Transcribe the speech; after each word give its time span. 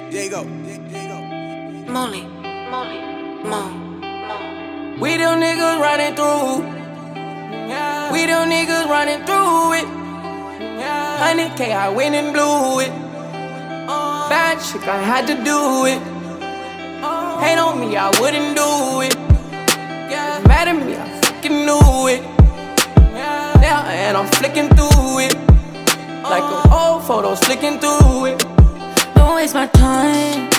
Diego. 0.00 0.42
Molly, 1.86 2.24
Molly, 2.68 2.98
Mo. 3.44 3.62
We 5.00 5.16
them 5.16 5.40
niggas 5.40 5.78
running 5.80 6.14
through. 6.16 6.62
We 8.12 8.26
them 8.26 8.50
niggas 8.50 8.88
running 8.88 9.24
through 9.24 9.74
it. 9.74 9.86
100K, 11.20 11.72
I 11.72 11.88
went 11.90 12.14
and 12.16 12.32
blew 12.32 12.80
it. 12.80 12.90
Bad 14.28 14.58
chick, 14.60 14.86
I 14.88 14.98
had 14.98 15.26
to 15.28 15.34
do 15.34 15.86
it. 15.86 16.00
Hate 17.40 17.58
on 17.58 17.78
me, 17.78 17.96
I 17.96 18.10
wouldn't 18.20 18.56
do 18.56 19.00
it. 19.02 19.16
Mad 20.48 20.68
at 20.68 20.74
me, 20.74 20.96
I 20.96 21.20
fucking 21.20 21.66
knew 21.66 22.08
it. 22.08 22.22
Now, 23.12 23.84
and 23.86 24.16
I'm 24.16 24.26
flicking 24.32 24.68
through 24.70 25.20
it. 25.20 25.34
Like 26.24 26.42
an 26.42 26.72
old 26.72 27.04
photo, 27.04 27.36
flicking 27.36 27.78
through 27.78 28.26
it. 28.26 28.53
Don't 29.26 29.36
waste 29.36 29.54
my 29.54 29.66
time. 29.68 30.50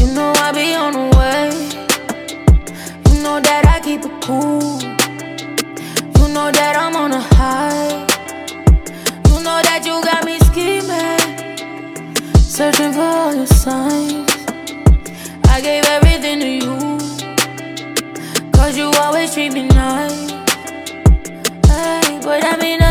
You 0.00 0.06
know 0.14 0.32
I 0.36 0.52
be 0.52 0.74
on 0.74 0.92
the 0.94 1.06
way. 1.18 1.50
You 3.06 3.22
know 3.22 3.40
that 3.40 3.64
I 3.74 3.78
keep 3.84 4.00
it 4.00 4.22
cool. 4.22 4.80
You 6.16 6.32
know 6.32 6.50
that 6.50 6.74
I'm 6.82 6.96
on 6.96 7.12
a 7.12 7.20
high. 7.20 8.06
You 9.28 9.44
know 9.44 9.60
that 9.68 9.82
you 9.84 10.02
got 10.02 10.24
me 10.24 10.38
scheming. 10.48 11.20
Searching 12.38 12.94
for 12.94 13.02
all 13.02 13.34
your 13.34 13.46
signs. 13.46 14.32
I 15.48 15.60
gave 15.60 15.84
everything 15.96 16.40
to 16.40 16.50
you. 16.64 16.76
Cause 18.52 18.78
you 18.78 18.90
always 18.96 19.34
treat 19.34 19.52
me 19.52 19.68
nice. 19.68 20.30
Hey, 21.68 22.18
but 22.24 22.40
that 22.40 22.58
mean 22.62 22.81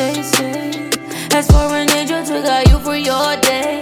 stay 0.00 0.22
safe. 0.22 1.34
As 1.34 1.46
for 1.46 1.66
a 1.78 1.84
ninja, 1.90 2.26
trick 2.26 2.44
got 2.44 2.68
you 2.68 2.78
for 2.78 2.96
your 2.96 3.36
day. 3.48 3.80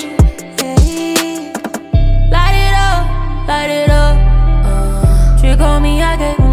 Light 2.34 2.56
it 2.66 2.74
up, 2.88 3.04
light 3.48 3.70
it 3.80 3.90
up. 3.90 4.16
Uh, 4.70 5.38
trick 5.40 5.60
on 5.60 5.82
me, 5.82 6.02
I 6.02 6.16
can 6.16 6.47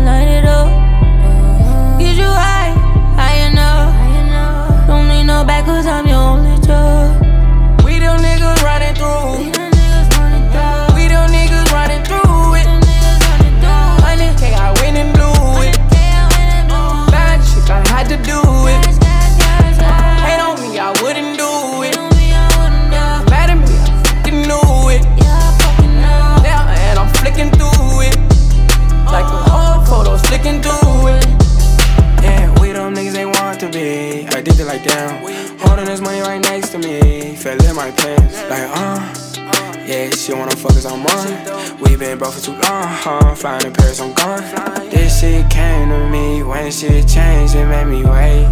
She 40.26 40.34
wanna 40.34 40.56
fuck 40.56 40.72
us, 40.72 40.86
I'm 40.88 41.06
on. 41.06 41.78
We 41.82 41.96
been 41.96 42.18
broke 42.18 42.34
for 42.34 42.42
too 42.42 42.54
long, 42.54 42.90
huh? 43.04 43.36
Flying 43.36 43.68
in 43.68 43.74
Paris, 43.74 44.02
I'm 44.02 44.12
gone. 44.14 44.42
This 44.90 45.20
shit 45.22 45.48
came 45.52 45.90
to 45.90 46.10
me 46.10 46.42
when 46.42 46.72
shit 46.72 47.08
changed, 47.08 47.54
it 47.54 47.68
made 47.68 47.86
me 47.86 48.04
wait. 48.04 48.46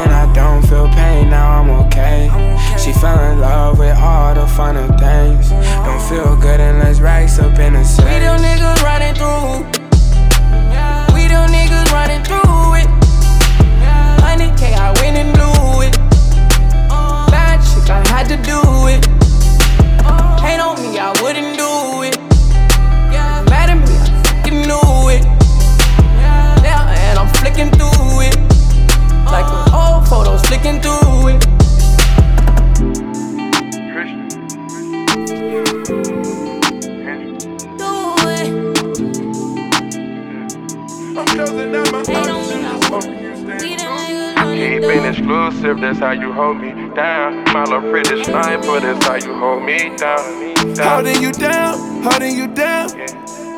And 0.00 0.10
I 0.10 0.28
don't 0.34 0.66
feel 0.66 0.88
pain, 0.88 1.30
now 1.30 1.60
I'm 1.60 1.70
okay. 1.86 2.26
She 2.76 2.92
fell 2.92 3.20
in 3.30 3.38
love 3.38 3.78
with 3.78 3.96
all 3.98 4.34
the 4.34 4.48
finer 4.48 4.88
things. 4.98 5.50
Don't 5.50 6.02
feel 6.08 6.34
good 6.34 6.58
unless 6.58 6.98
racks 6.98 7.38
up 7.38 7.56
in 7.60 7.74
We 7.74 7.84
safe. 7.84 8.06
them 8.06 8.40
niggas 8.40 8.82
running 8.82 9.14
through. 9.14 9.62
We 11.14 11.28
them 11.28 11.50
niggas 11.50 11.92
running 11.92 12.24
through 12.24 12.82
it. 12.82 12.88
100K, 14.26 14.74
I 14.74 14.90
went 15.00 15.16
and 15.16 15.32
blew 15.34 15.82
it. 15.86 15.96
Bad 17.30 17.60
chick, 17.62 17.88
I 17.88 18.04
had 18.08 18.26
to 18.26 18.36
do 18.38 18.60
it. 18.88 19.19
Hate 20.50 20.58
on 20.58 20.74
me, 20.82 20.98
I 20.98 21.12
wouldn't 21.22 21.56
do 21.56 22.02
it. 22.02 22.18
Mad 23.48 23.70
at 23.70 23.78
me, 23.78 23.94
I 23.94 24.22
fucking 24.26 24.62
knew 24.66 25.08
it. 25.14 25.22
Now, 26.60 26.88
and 26.88 27.18
I'm 27.20 27.28
flicking 27.34 27.70
through 27.70 28.26
it. 28.26 28.36
Like 29.30 29.46
an 29.46 29.72
old 29.72 30.08
photo, 30.08 30.36
flicking 30.38 30.80
through 30.82 31.28
it. 31.28 31.46
Keeping 44.50 45.04
exclusive, 45.04 45.80
that's 45.80 46.00
how 46.00 46.10
you 46.10 46.32
hold 46.32 46.60
me 46.60 46.69
My 47.52 47.64
little 47.64 47.90
pretty 47.90 48.22
sniper, 48.22 48.78
that's 48.78 49.04
how 49.04 49.16
you 49.16 49.34
hold 49.34 49.64
me 49.64 49.96
down. 49.96 50.54
down. 50.74 51.04
Holding 51.04 51.20
you 51.20 51.32
down, 51.32 52.02
holding 52.02 52.36
you 52.36 52.46
down. 52.46 52.88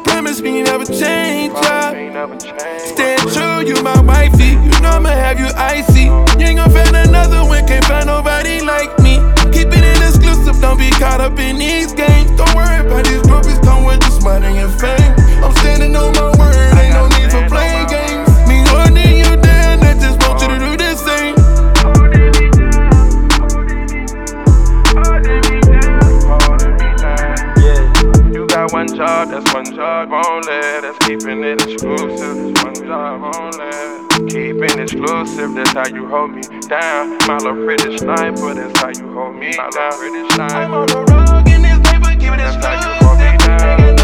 Promise 0.04 0.40
me 0.40 0.58
you 0.58 0.64
never 0.64 0.86
change, 0.86 1.52
yeah. 1.52 1.92
Ain't 1.92 2.14
never 2.14 2.36
changed. 2.38 2.86
Stand 2.86 3.20
true, 3.32 3.68
you 3.68 3.82
my 3.82 4.00
wifey. 4.00 4.56
You 4.56 4.72
know 4.80 4.96
I'ma 4.96 5.10
have 5.10 5.38
you 5.38 5.48
icy. 5.56 6.04
You 6.40 6.46
ain't 6.46 6.56
gon' 6.56 6.70
find 6.70 6.96
another 6.96 7.44
one, 7.44 7.66
can't 7.66 7.84
find 7.84 8.06
nobody 8.06 8.62
like 8.62 8.98
me. 9.00 9.20
Keep 9.52 9.68
it 9.76 9.84
in 9.84 10.02
exclusive, 10.02 10.58
don't 10.62 10.78
be 10.78 10.88
caught 10.92 11.20
up 11.20 11.38
in 11.38 11.58
these 11.58 11.92
games. 11.92 12.30
Don't 12.38 12.54
worry 12.54 12.80
about 12.80 13.04
these 13.04 13.20
groupies, 13.28 13.62
come 13.62 13.84
with 13.84 14.00
the 14.00 14.20
money 14.24 14.56
and 14.56 14.72
fame. 14.80 15.12
I'm 15.44 15.52
standing 15.56 15.94
on 15.96 16.14
my 16.14 16.32
word, 16.40 16.78
ain't 16.80 16.94
no 16.94 17.08
need 17.08 17.30
for 17.30 17.46
playing 17.46 17.88
games. 17.88 18.01
Job, 29.02 29.30
that's 29.30 29.52
one 29.52 29.64
job 29.64 30.12
only. 30.12 30.60
That's 30.80 30.98
keeping 31.06 31.42
it 31.42 31.60
exclusive. 31.60 32.54
That's 32.54 32.62
one 32.62 32.86
job 32.86 33.34
only. 33.34 34.30
Keeping 34.30 34.78
exclusive, 34.78 35.54
that's 35.54 35.72
how 35.72 35.88
you 35.88 36.06
hold 36.06 36.30
me 36.30 36.42
down. 36.68 37.18
My 37.26 37.36
little 37.38 37.64
pretty 37.64 37.98
sniper, 37.98 38.54
that's 38.54 38.78
how 38.78 38.90
you 38.90 39.12
hold 39.12 39.34
me 39.36 39.52
down. 39.52 39.70
I'm 40.38 40.72
on 40.72 40.86
the 40.86 41.02
road 41.10 41.48
in 41.48 41.62
this 41.62 41.78
paper, 41.90 42.10
keep 42.20 42.32
it 42.32 42.38
That's 42.38 42.64
how 42.64 42.74
you 42.74 42.78
exclusive. 42.78 43.02
hold 43.02 43.18
me 43.18 43.36
down. 43.38 44.01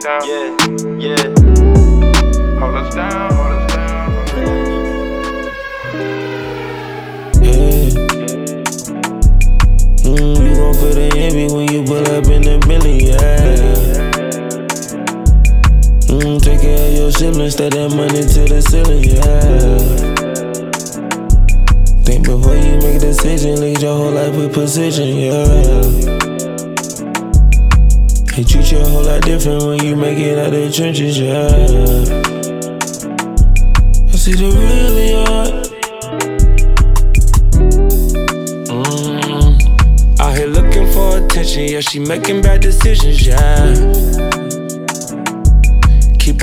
Down. 0.00 0.26
Yeah, 0.26 0.44
yeah. 0.44 0.57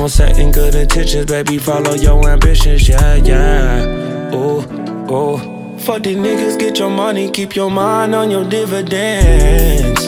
On 0.06 0.10
setting 0.10 0.52
good 0.52 0.76
intentions, 0.76 1.26
baby, 1.26 1.58
follow 1.58 1.96
your 1.96 2.30
ambitions, 2.30 2.88
yeah, 2.88 3.16
yeah. 3.16 4.30
Oh, 4.32 4.64
oh. 5.10 5.78
Fuck 5.80 6.04
these 6.04 6.16
niggas, 6.16 6.60
get 6.60 6.78
your 6.78 6.92
money, 6.92 7.32
keep 7.32 7.56
your 7.56 7.72
mind 7.72 8.14
on 8.14 8.30
your 8.30 8.48
dividends. 8.48 10.00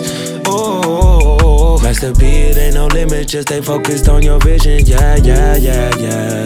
Oh, 0.46 1.80
Master 1.82 2.14
B, 2.14 2.28
it 2.28 2.58
ain't 2.58 2.76
no 2.76 2.86
limit, 2.86 3.28
just 3.28 3.48
stay 3.48 3.60
focused 3.60 4.08
on 4.08 4.22
your 4.22 4.40
vision. 4.40 4.86
Yeah, 4.86 5.16
yeah, 5.16 5.56
yeah, 5.56 5.92
yeah. 5.98 6.46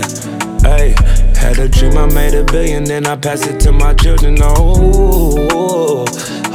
Hey, 0.61 0.95
had 1.35 1.59
a 1.59 1.67
dream, 1.67 1.97
I 1.97 2.05
made 2.05 2.33
a 2.33 2.45
billion, 2.45 2.85
then 2.85 3.05
I 3.05 3.17
passed 3.17 3.47
it 3.47 3.59
to 3.65 3.73
my 3.73 3.93
children. 3.95 4.37
Oh, 4.39 5.35
oh, 5.51 6.05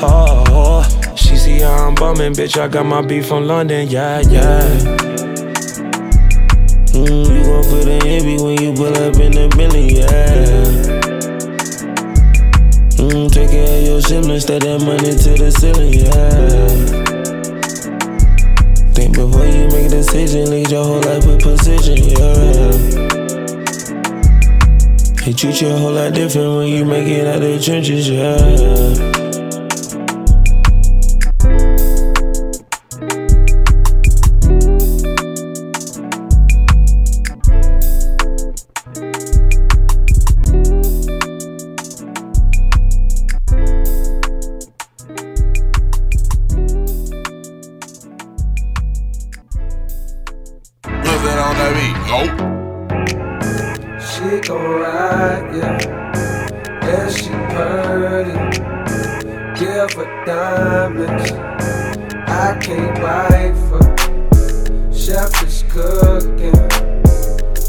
oh. 0.00 1.14
she 1.14 1.36
see 1.36 1.58
how 1.58 1.88
I'm 1.88 1.94
bumming, 1.94 2.32
bitch. 2.32 2.58
I 2.58 2.68
got 2.68 2.86
my 2.86 3.02
beef 3.02 3.28
from 3.28 3.46
London. 3.46 3.86
Yeah, 3.86 4.20
yeah. 4.20 5.15
Mm, 6.96 7.28
you 7.28 7.44
gon' 7.44 7.62
feel 7.64 7.84
the 7.84 8.00
envy 8.06 8.42
when 8.42 8.56
you 8.62 8.72
pull 8.72 8.96
up 8.96 9.16
in 9.20 9.32
the 9.32 9.52
Billy, 9.54 10.00
yeah. 10.00 10.32
Mm, 12.96 13.30
take 13.30 13.50
care 13.50 13.78
of 13.78 13.86
your 13.86 14.00
siblings, 14.00 14.44
stay 14.44 14.58
that 14.58 14.80
money 14.80 15.12
to 15.12 15.30
the 15.36 15.50
ceiling, 15.52 15.92
yeah. 15.92 16.56
Think 18.94 19.14
before 19.14 19.44
you 19.44 19.68
make 19.68 19.86
a 19.86 19.96
decision, 19.96 20.48
lead 20.50 20.70
your 20.70 20.84
whole 20.84 21.02
life 21.02 21.26
with 21.26 21.42
precision, 21.42 21.98
yeah. 21.98 22.72
They 25.22 25.32
treat 25.34 25.60
you 25.60 25.68
a 25.68 25.76
whole 25.76 25.92
lot 25.92 26.14
different 26.14 26.56
when 26.56 26.68
you 26.68 26.86
make 26.86 27.08
it 27.08 27.26
out 27.26 27.36
of 27.36 27.42
the 27.42 27.60
trenches, 27.62 28.08
yeah. 28.08 29.25
diamonds. 60.24 61.32
I 62.28 62.58
can't 62.60 62.94
buy 63.00 63.54
for 63.68 63.82
chef 64.92 65.42
is 65.42 65.64
cooking. 65.70 66.56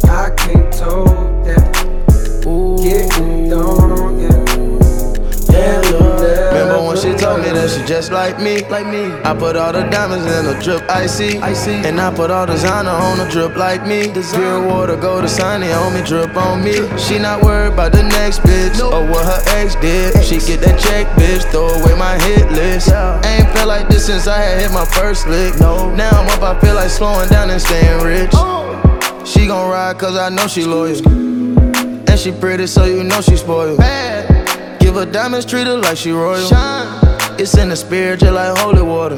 I 0.09 0.29
can't 0.35 0.73
tote 0.73 1.43
that. 1.45 2.45
Ooh. 2.45 2.77
Get 2.77 3.16
icy. 11.07 11.37
icy. 11.39 11.75
And 11.87 11.99
I 11.99 12.13
put 12.13 12.31
all 12.31 12.45
designer 12.45 12.89
on 12.89 13.19
a 13.19 13.29
drip 13.29 13.55
like 13.55 13.85
me. 13.85 14.11
Pure 14.11 14.67
water, 14.67 14.95
go 14.95 15.21
to 15.21 15.27
sunny 15.27 15.71
on 15.71 15.93
me, 15.93 16.01
drip 16.01 16.35
on 16.35 16.63
me. 16.63 16.75
She 16.97 17.19
not 17.19 17.41
worried 17.43 17.73
about 17.73 17.91
the 17.91 18.03
next 18.03 18.39
bitch 18.39 18.77
nope. 18.77 18.93
or 18.93 19.05
what 19.05 19.25
her 19.25 19.41
ex 19.57 19.75
did. 19.75 20.15
Ex. 20.15 20.27
She 20.27 20.37
get 20.39 20.59
that 20.61 20.79
check, 20.79 21.07
bitch, 21.17 21.49
throw 21.51 21.67
away 21.67 21.97
my 21.97 22.17
hit 22.19 22.51
list. 22.51 22.89
Yeah. 22.89 23.21
Ain't 23.25 23.49
felt 23.53 23.67
like 23.67 23.87
this 23.87 24.05
since 24.05 24.27
I 24.27 24.37
had 24.37 24.61
hit 24.61 24.71
my 24.71 24.85
first 24.85 25.27
lick. 25.27 25.59
No. 25.59 25.93
Now 25.95 26.09
I'm 26.09 26.27
up, 26.29 26.41
I 26.41 26.59
feel 26.59 26.75
like 26.75 26.89
slowing 26.89 27.29
down 27.29 27.49
and 27.49 27.61
staying 27.61 28.03
rich. 28.03 28.31
Oh. 28.33 29.23
She 29.25 29.47
gon' 29.47 29.69
ride 29.69 29.97
cause 29.97 30.17
I 30.17 30.29
know 30.29 30.47
she 30.47 30.63
loyal. 30.63 31.07
And 31.07 32.19
she 32.19 32.31
pretty, 32.31 32.67
so 32.67 32.85
you 32.85 33.03
know 33.03 33.21
she 33.21 33.35
spoiled. 33.35 33.77
Bad. 33.77 34.79
Give 34.79 34.95
her 34.95 35.05
diamonds, 35.05 35.45
treat 35.45 35.67
her 35.67 35.77
like 35.77 35.97
she 35.97 36.11
royal. 36.11 36.47
Shine. 36.47 37.06
It's 37.39 37.55
in 37.55 37.69
the 37.69 37.75
spirit, 37.75 38.19
just 38.21 38.33
like 38.33 38.57
holy 38.57 38.81
water. 38.81 39.17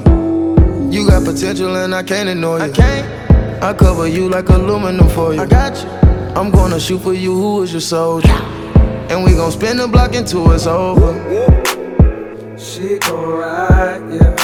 You 0.92 1.08
got 1.08 1.24
potential 1.24 1.76
and 1.78 1.96
I 1.96 2.04
can't 2.04 2.28
ignore 2.28 2.58
you. 2.58 2.66
I 2.66 2.70
can't. 2.70 3.64
I 3.64 3.74
cover 3.74 4.08
you 4.08 4.28
like 4.28 4.50
aluminum 4.50 5.08
for 5.10 5.34
you. 5.34 5.42
I 5.42 5.46
got 5.46 5.82
you. 5.82 5.90
I'm 6.38 6.52
gonna 6.52 6.80
shoot 6.80 7.00
for 7.00 7.14
you, 7.14 7.34
who 7.34 7.64
is 7.64 7.72
your 7.72 7.82
soldier? 7.82 8.30
And 9.10 9.24
we 9.24 9.36
gon' 9.36 9.52
spin 9.52 9.78
the 9.78 9.88
block 9.88 10.16
until 10.16 10.52
it's 10.52 10.68
over. 10.68 11.14
She 12.58 13.00
gon' 13.00 13.30
ride, 13.30 14.14
yeah. 14.14 14.39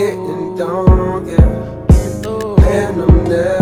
Getting 0.00 0.56
done, 0.56 1.28
yeah. 1.28 1.86
And 2.70 3.02
I'm 3.02 3.24
never 3.28 3.59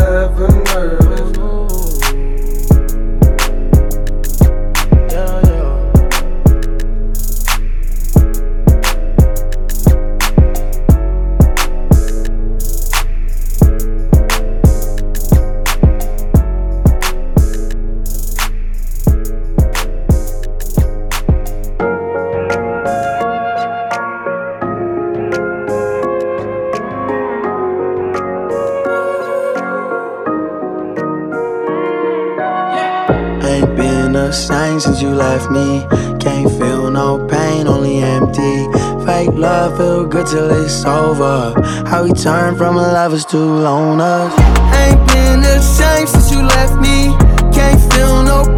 till 40.31 40.51
it's 40.51 40.85
over. 40.85 41.55
How 41.87 42.05
we 42.05 42.13
turn 42.13 42.57
from 42.57 42.77
lovers 42.77 43.25
to 43.27 43.37
loners. 43.37 44.33
Ain't 44.75 45.01
been 45.09 45.41
the 45.41 45.61
same 45.61 46.07
since 46.07 46.31
you 46.31 46.43
left 46.43 46.77
me. 46.77 47.17
Can't 47.53 47.81
feel 47.93 48.23
no 48.23 48.58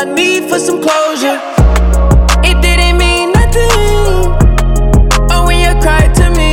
I 0.00 0.04
need 0.04 0.48
for 0.48 0.58
some 0.58 0.80
closure. 0.80 1.36
It 2.40 2.56
didn't 2.62 2.96
mean 2.96 3.32
nothing. 3.32 4.32
Oh, 5.28 5.44
when 5.44 5.60
you 5.60 5.78
cried 5.82 6.14
to 6.14 6.30
me, 6.30 6.52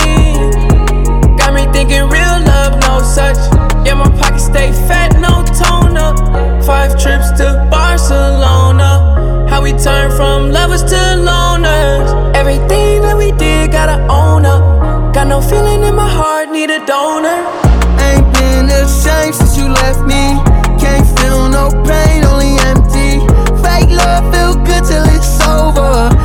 got 1.37 1.53
me 1.53 1.63
thinking 1.71 2.09
real 2.11 2.37
love, 2.43 2.75
no 2.81 2.99
such. 3.01 3.39
Yeah, 3.87 3.93
my 3.93 4.09
pockets 4.19 4.47
stay 4.47 4.73
fat, 4.73 5.15
no 5.21 5.45
toner. 5.55 6.11
Five 6.61 6.99
trips 6.99 7.31
to 7.39 7.65
Barcelona. 7.71 9.47
How 9.49 9.61
we 9.61 9.71
turn 9.71 10.11
from 10.11 10.51
lovers 10.51 10.83
to 10.83 10.99
loners. 11.15 12.35
Everything 12.35 13.01
that 13.03 13.15
we 13.15 13.31
did, 13.31 13.71
gotta 13.71 14.03
own 14.11 14.45
up. 14.45 15.13
Got 15.13 15.27
no 15.27 15.39
feeling 15.39 15.83
in 15.83 15.95
my 15.95 16.09
heart, 16.09 16.51
need 16.51 16.69
a 16.69 16.85
donor. 16.85 17.47
Ain't 18.11 18.27
been 18.33 18.67
the 18.67 18.85
same 18.87 19.31
since 19.31 19.55
you 19.55 19.69
left 19.69 20.01
me. 20.01 20.35
Can't 20.83 21.07
feel 21.17 21.47
no 21.47 21.71
pain, 21.87 22.25
only 22.25 22.56
love 23.97 24.33
feel 24.33 24.55
good 24.65 24.83
till 24.85 25.03
it's 25.15 25.41
over. 25.47 26.16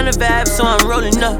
600 0.00 0.14
vibe, 0.16 0.48
so 0.48 0.64
I'm 0.64 0.88
rolling 0.88 1.22
up. 1.22 1.36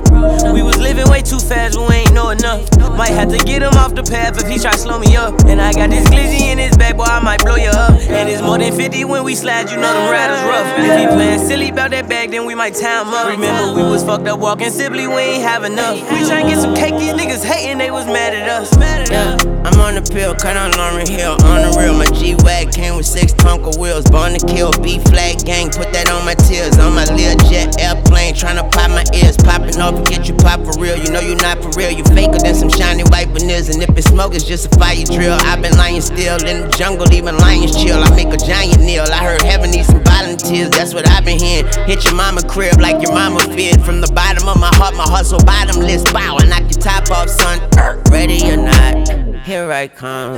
We 0.52 0.62
was 0.62 0.76
living 0.76 1.08
way 1.08 1.22
too 1.22 1.38
fast, 1.38 1.78
but 1.78 1.88
we 1.88 1.94
ain't 1.96 2.12
know 2.12 2.28
enough. 2.28 2.68
Might 2.94 3.16
have 3.16 3.30
to 3.30 3.38
get 3.38 3.62
him 3.62 3.72
off 3.78 3.94
the 3.94 4.02
path 4.02 4.36
if 4.38 4.46
he 4.48 4.58
try 4.58 4.72
slow 4.72 4.98
me 4.98 5.16
up. 5.16 5.32
And 5.46 5.62
I 5.62 5.72
got 5.72 5.88
this 5.88 6.06
glizzy 6.10 6.52
in 6.52 6.58
his 6.58 6.76
bag, 6.76 6.98
boy, 6.98 7.04
I 7.04 7.20
might 7.20 7.42
blow 7.42 7.56
you 7.56 7.70
up. 7.70 7.98
And 8.10 8.28
it's 8.28 8.42
more 8.42 8.58
than 8.58 8.76
50 8.76 9.04
when 9.06 9.24
we 9.24 9.34
slide, 9.34 9.70
you 9.70 9.76
know 9.76 9.90
them 9.90 10.12
riders 10.12 10.42
rough. 10.44 10.66
If 10.78 11.00
he 11.00 11.06
playing 11.06 11.38
silly 11.38 11.70
about 11.70 11.90
that 11.92 12.06
bag, 12.06 12.32
then 12.32 12.44
we 12.44 12.54
might 12.54 12.74
tie 12.74 13.00
him 13.00 13.08
up. 13.08 13.28
Remember, 13.28 13.72
we 13.72 13.82
was 13.82 14.04
fucked 14.04 14.28
up 14.28 14.38
walking 14.38 14.68
Sibley, 14.68 15.06
we 15.06 15.14
ain't 15.14 15.42
have 15.42 15.64
enough. 15.64 15.96
We 15.96 16.18
tryna 16.28 16.48
get 16.48 16.58
some 16.58 16.74
cake, 16.74 16.98
these 16.98 17.14
niggas 17.14 17.42
hating, 17.42 17.78
they 17.78 17.90
was 17.90 18.04
mad 18.04 18.34
at 18.34 18.46
us. 18.46 18.76
Mad 18.76 19.10
at 19.10 19.46
us. 19.46 19.59
I'm 19.60 19.76
on 19.80 19.94
the 19.94 20.00
pill, 20.00 20.34
cut 20.34 20.56
on 20.56 20.72
Lauryn 20.72 21.04
Hill. 21.04 21.36
On 21.44 21.60
the 21.60 21.70
real, 21.76 21.92
my 21.92 22.08
G 22.16 22.34
Wag 22.40 22.72
came 22.72 22.96
with 22.96 23.04
six 23.04 23.32
Tonka 23.34 23.76
wheels. 23.76 24.08
Born 24.08 24.32
to 24.32 24.40
kill, 24.48 24.72
B 24.80 24.98
flag 25.12 25.44
gang, 25.44 25.68
put 25.68 25.92
that 25.92 26.08
on 26.08 26.24
my 26.24 26.32
tears. 26.48 26.78
On 26.80 26.96
my 26.96 27.04
Lil 27.12 27.36
Jet 27.52 27.76
airplane, 27.76 28.32
tryna 28.32 28.64
pop 28.72 28.88
my 28.88 29.04
ears. 29.12 29.36
Popping 29.36 29.76
off 29.76 29.94
and 29.94 30.06
get 30.08 30.28
you 30.28 30.34
pop 30.34 30.64
for 30.64 30.72
real. 30.80 30.96
You 30.96 31.12
know 31.12 31.20
you 31.20 31.36
not 31.36 31.60
for 31.60 31.68
real, 31.76 31.92
you 31.92 32.04
faker 32.16 32.40
than 32.40 32.56
some 32.56 32.72
shiny 32.72 33.04
white 33.12 33.28
veneers. 33.36 33.68
And 33.68 33.82
if 33.82 33.92
it's 33.96 34.08
smoke, 34.08 34.34
it's 34.34 34.48
just 34.48 34.72
a 34.72 34.72
fire 34.80 35.04
drill. 35.04 35.36
I've 35.44 35.60
been 35.60 35.76
lying 35.76 36.00
still 36.00 36.40
in 36.48 36.64
the 36.64 36.72
jungle, 36.72 37.12
even 37.12 37.36
lions 37.36 37.76
chill. 37.76 38.00
I 38.00 38.08
make 38.16 38.32
a 38.32 38.40
giant 38.40 38.80
kneel. 38.80 39.04
I 39.12 39.20
heard 39.20 39.42
heaven 39.42 39.70
needs 39.70 39.92
some 39.92 40.02
volunteers, 40.04 40.70
that's 40.70 40.94
what 40.94 41.08
I've 41.08 41.24
been 41.24 41.38
hearing. 41.38 41.68
Hit 41.84 42.04
your 42.04 42.14
mama 42.14 42.42
crib 42.42 42.80
like 42.80 43.02
your 43.02 43.12
mama 43.12 43.40
feared. 43.52 43.82
From 43.84 44.00
the 44.00 44.10
bottom 44.12 44.48
of 44.48 44.58
my 44.58 44.72
heart, 44.74 44.96
my 44.96 45.04
hustle 45.04 45.40
bottomless. 45.44 46.04
Bow, 46.12 46.38
I 46.40 46.48
knock 46.48 46.64
your 46.70 46.80
top 46.80 47.10
off, 47.10 47.28
son. 47.28 47.60
Er, 47.76 48.02
ready 48.10 48.40
or 48.50 48.56
not, 48.56 49.29
here 49.44 49.70
I 49.70 49.88
come. 49.88 50.34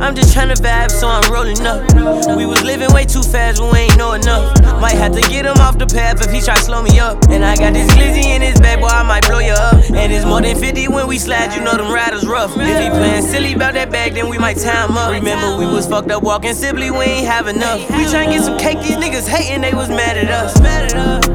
I'm 0.00 0.14
just 0.14 0.34
tryna 0.34 0.56
vibe, 0.56 0.90
so 0.90 1.08
I'm 1.08 1.30
rolling 1.32 1.60
up. 1.66 1.82
We 2.36 2.46
was 2.46 2.62
living 2.62 2.92
way 2.92 3.04
too 3.04 3.22
fast, 3.22 3.60
but 3.60 3.72
we 3.72 3.78
ain't 3.80 3.96
know 3.96 4.12
enough. 4.12 4.60
Might 4.80 4.94
have 4.94 5.12
to 5.12 5.20
get 5.22 5.46
him 5.46 5.58
off 5.58 5.78
the 5.78 5.86
path 5.86 6.24
if 6.24 6.32
he 6.32 6.40
try 6.40 6.54
slow 6.56 6.82
me 6.82 6.98
up. 6.98 7.18
And 7.28 7.44
I 7.44 7.56
got 7.56 7.72
this 7.72 7.90
glizzy 7.92 8.34
in 8.34 8.42
his 8.42 8.60
back, 8.60 8.80
boy, 8.80 8.86
I 8.86 9.02
might 9.02 9.26
blow 9.26 9.38
you 9.38 9.52
up. 9.52 9.74
And 9.90 10.12
it's 10.12 10.24
more 10.24 10.40
than 10.40 10.56
50 10.56 10.88
when 10.88 11.06
we 11.06 11.18
slide, 11.18 11.54
you 11.54 11.62
know 11.62 11.76
them 11.76 11.92
riders 11.92 12.26
rough. 12.26 12.56
If 12.56 12.82
he 12.82 12.90
playing 12.90 13.22
silly 13.22 13.54
about 13.54 13.74
that 13.74 13.90
bag, 13.90 14.14
then 14.14 14.28
we 14.28 14.38
might 14.38 14.56
tie 14.56 14.86
him 14.86 14.96
up. 14.96 15.12
Remember, 15.12 15.58
we 15.58 15.66
was 15.66 15.86
fucked 15.86 16.10
up 16.10 16.22
walking 16.22 16.54
Sibley, 16.54 16.90
we 16.90 17.04
ain't 17.04 17.26
have 17.26 17.48
enough. 17.48 17.80
We 17.90 18.04
tryna 18.04 18.32
get 18.32 18.44
some 18.44 18.58
cake, 18.58 18.80
these 18.80 18.96
niggas 18.96 19.28
hating, 19.28 19.62
they 19.62 19.74
was 19.74 19.88
mad 19.88 20.16
at 20.16 20.30
us. 20.30 20.58
Mad 20.60 20.92
at 20.92 20.96
us. 20.96 21.26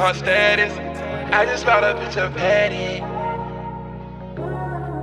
Her 0.00 0.14
status. 0.14 0.72
I 1.28 1.44
just 1.44 1.66
bought 1.66 1.84
a 1.84 1.92
bitch 1.92 2.16
a 2.16 2.32
Patek. 2.32 3.04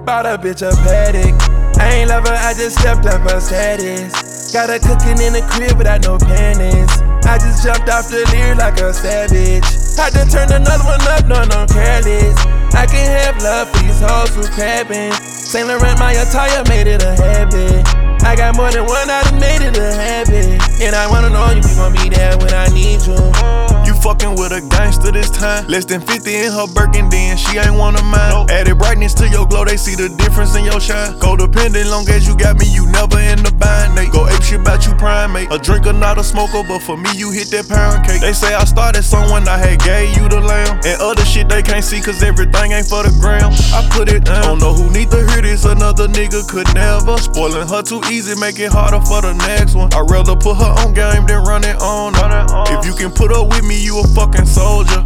Bought 0.04 0.25
a 0.25 0.42
bitch 0.42 0.66
a 0.66 0.74
Patek. 0.74 1.38
I 1.77 2.01
ain't 2.01 2.10
love 2.10 2.25
her, 2.25 2.34
I 2.34 2.58
just 2.58 2.80
stepped 2.80 3.06
up 3.06 3.22
her 3.30 3.39
status. 3.39 4.51
Got 4.51 4.74
her 4.74 4.80
cooking 4.82 5.22
in 5.22 5.38
the 5.38 5.46
crib 5.54 5.77
without 5.77 6.01
no 6.01 6.18
panties. 6.18 6.89
I 7.30 7.38
just 7.38 7.62
jumped 7.62 7.88
off 7.94 8.10
the 8.10 8.25
Lear 8.34 8.56
like 8.56 8.82
a 8.82 8.92
savage. 8.92 9.70
Had 9.94 10.18
to 10.18 10.25
turn 10.34 10.50
another 10.50 10.84
one 10.89 11.06
up, 11.13 11.30
no, 11.30 11.46
no, 11.46 11.70
careless. 11.70 12.34
I 12.74 12.89
can't 12.89 13.13
have 13.22 13.38
love 13.46 13.70
for 13.70 13.77
these 13.86 14.01
hoes 14.01 14.34
who 14.34 14.50
crabbing. 14.50 15.13
Saint 15.13 15.68
Laurent, 15.68 16.00
my 16.00 16.13
attire 16.13 16.66
made 16.74 16.88
it 16.88 17.04
a 17.04 17.13
habit. 17.22 17.86
I 18.25 18.36
got 18.36 18.58
more 18.58 18.72
than 18.72 18.89
one, 18.89 19.12
I 19.12 19.22
done 19.30 19.39
made 19.39 19.62
it 19.62 19.77
a 19.77 19.94
habit. 19.94 20.58
And 20.82 20.96
I 20.96 21.06
wanna 21.06 21.30
know 21.30 21.54
if 21.54 21.70
you 21.70 21.75
gon' 21.77 21.94
be 21.94 22.10
there 22.10 22.36
when 22.39 22.51
I 22.51 22.66
need 22.74 23.06
you. 23.06 23.66
You 23.88 23.94
fucking 23.94 24.36
with 24.36 24.51
a 24.51 24.60
gangster 24.60 25.12
this 25.12 25.29
time. 25.29 25.65
Less 25.67 25.86
than 25.86 26.01
50 26.01 26.36
in 26.36 26.51
her 26.51 26.67
Birkin, 26.67 27.08
then 27.08 27.38
she 27.38 27.58
ain't 27.58 27.75
one 27.75 27.96
of 27.96 28.03
mine. 28.03 28.50
Added 28.50 28.77
brightness 28.77 29.13
to 29.13 29.29
your 29.29 29.48
glow, 29.48 29.63
they 29.63 29.77
see 29.77 29.96
the 29.96 30.10
difference 30.10 30.58
in 30.58 30.65
your 30.65 30.82
shine. 30.82 31.17
Codependent, 31.20 31.89
long 31.89 32.03
as 32.10 32.27
you 32.27 32.36
got 32.36 32.60
me, 32.60 32.67
you 32.67 32.86
never 32.98 33.22
in 33.22 33.39
the 33.46 33.54
bind. 33.54 33.98
They 33.98 34.10
go 34.10 34.27
ape 34.27 34.42
shit 34.42 34.62
about 34.62 34.86
you 34.86 34.94
primate. 34.96 35.51
A 35.51 35.58
drinker, 35.58 35.94
not 35.94 36.18
a 36.18 36.24
smoker, 36.24 36.66
but 36.66 36.82
for 36.82 36.98
me, 36.98 37.10
you 37.16 37.32
hit 37.32 37.50
that 37.54 37.70
pound 37.70 38.06
cake. 38.06 38.22
They 38.22 38.34
say 38.34 38.54
I 38.54 38.66
started 38.66 39.04
someone, 39.04 39.48
I 39.48 39.58
had 39.58 39.80
gave 39.86 40.18
you 40.18 40.27
the 40.27 40.42
lamb. 40.42 40.82
And 40.86 40.98
other 41.01 41.25
shit 41.25 41.50
they 41.50 41.62
can't 41.62 41.86
see, 41.86 42.01
cause 42.01 42.22
everything 42.24 42.74
ain't 42.74 42.89
for 42.89 43.04
the 43.06 43.13
gram. 43.22 43.54
I 43.74 43.86
put 43.94 44.10
it 44.10 44.25
down. 44.25 44.58
Don't 44.58 44.60
know 44.60 44.74
who 44.74 44.89
need 44.89 45.12
to 45.12 45.22
hear 45.30 45.42
this, 45.42 45.66
another 45.66 46.08
nigga 46.08 46.48
could 46.50 46.68
never. 46.74 47.18
Spoiling 47.18 47.68
her 47.68 47.82
too 47.84 48.01
easy, 48.10 48.34
make 48.39 48.60
it 48.60 48.72
harder 48.72 49.01
for 49.06 49.22
the 49.22 49.34
next 49.46 49.75
one. 49.75 49.94
I'd 49.94 50.10
rather 50.10 50.36
put 50.36 50.58
her 50.58 50.74
on 50.82 50.94
game 50.94 51.25
than 51.27 51.44
run 51.44 51.63
it 51.63 51.77
on. 51.82 52.13
her. 52.13 52.46
If 52.74 52.86
you 52.86 52.94
can 52.94 53.12
put 53.12 53.32
up 53.32 53.50
with 53.50 53.63
me, 53.63 53.77
you 53.77 54.00
a 54.00 54.08
fucking 54.18 54.46
soldier. 54.46 55.04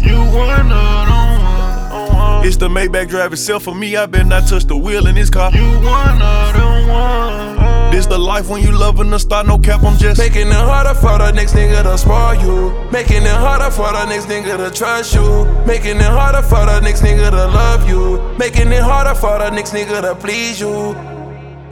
You 0.00 0.20
one 0.32 0.72
of 0.72 1.08
them 1.08 1.73
one. 2.12 2.46
It's 2.46 2.56
the 2.56 2.68
Maybach 2.68 3.08
drive 3.08 3.32
itself 3.32 3.64
for 3.64 3.74
me. 3.74 3.96
I 3.96 4.06
bet 4.06 4.26
not 4.26 4.48
touch 4.48 4.64
the 4.64 4.76
wheel 4.76 5.06
in 5.06 5.14
this 5.14 5.30
car. 5.30 5.50
You 5.52 5.62
one 5.62 6.20
of 6.22 6.54
them 6.54 6.88
one. 6.88 7.90
This 7.90 8.06
the 8.06 8.18
life 8.18 8.48
when 8.48 8.60
you 8.60 8.72
loving 8.72 9.10
the 9.10 9.18
start, 9.18 9.46
no 9.46 9.56
cap. 9.58 9.84
I'm 9.84 9.96
just 9.96 10.18
Making 10.18 10.48
it 10.48 10.54
harder 10.54 10.94
for 10.94 11.16
the 11.18 11.30
next 11.30 11.52
nigga 11.52 11.84
to 11.84 11.96
spoil 11.96 12.34
you. 12.34 12.90
Making 12.90 13.22
it 13.22 13.28
harder 13.28 13.70
for 13.70 13.92
the 13.92 14.04
next 14.06 14.26
nigga 14.26 14.56
to 14.56 14.70
trust 14.76 15.14
you. 15.14 15.44
Making 15.64 15.98
it 15.98 16.02
harder 16.02 16.42
for 16.42 16.66
the 16.66 16.80
next 16.80 17.02
nigga 17.02 17.30
to 17.30 17.46
love 17.46 17.88
you. 17.88 18.18
Making 18.36 18.72
it 18.72 18.82
harder 18.82 19.14
for 19.14 19.38
the 19.38 19.50
next 19.50 19.72
nigga 19.72 20.02
to 20.02 20.14
please 20.16 20.60
you. 20.60 20.94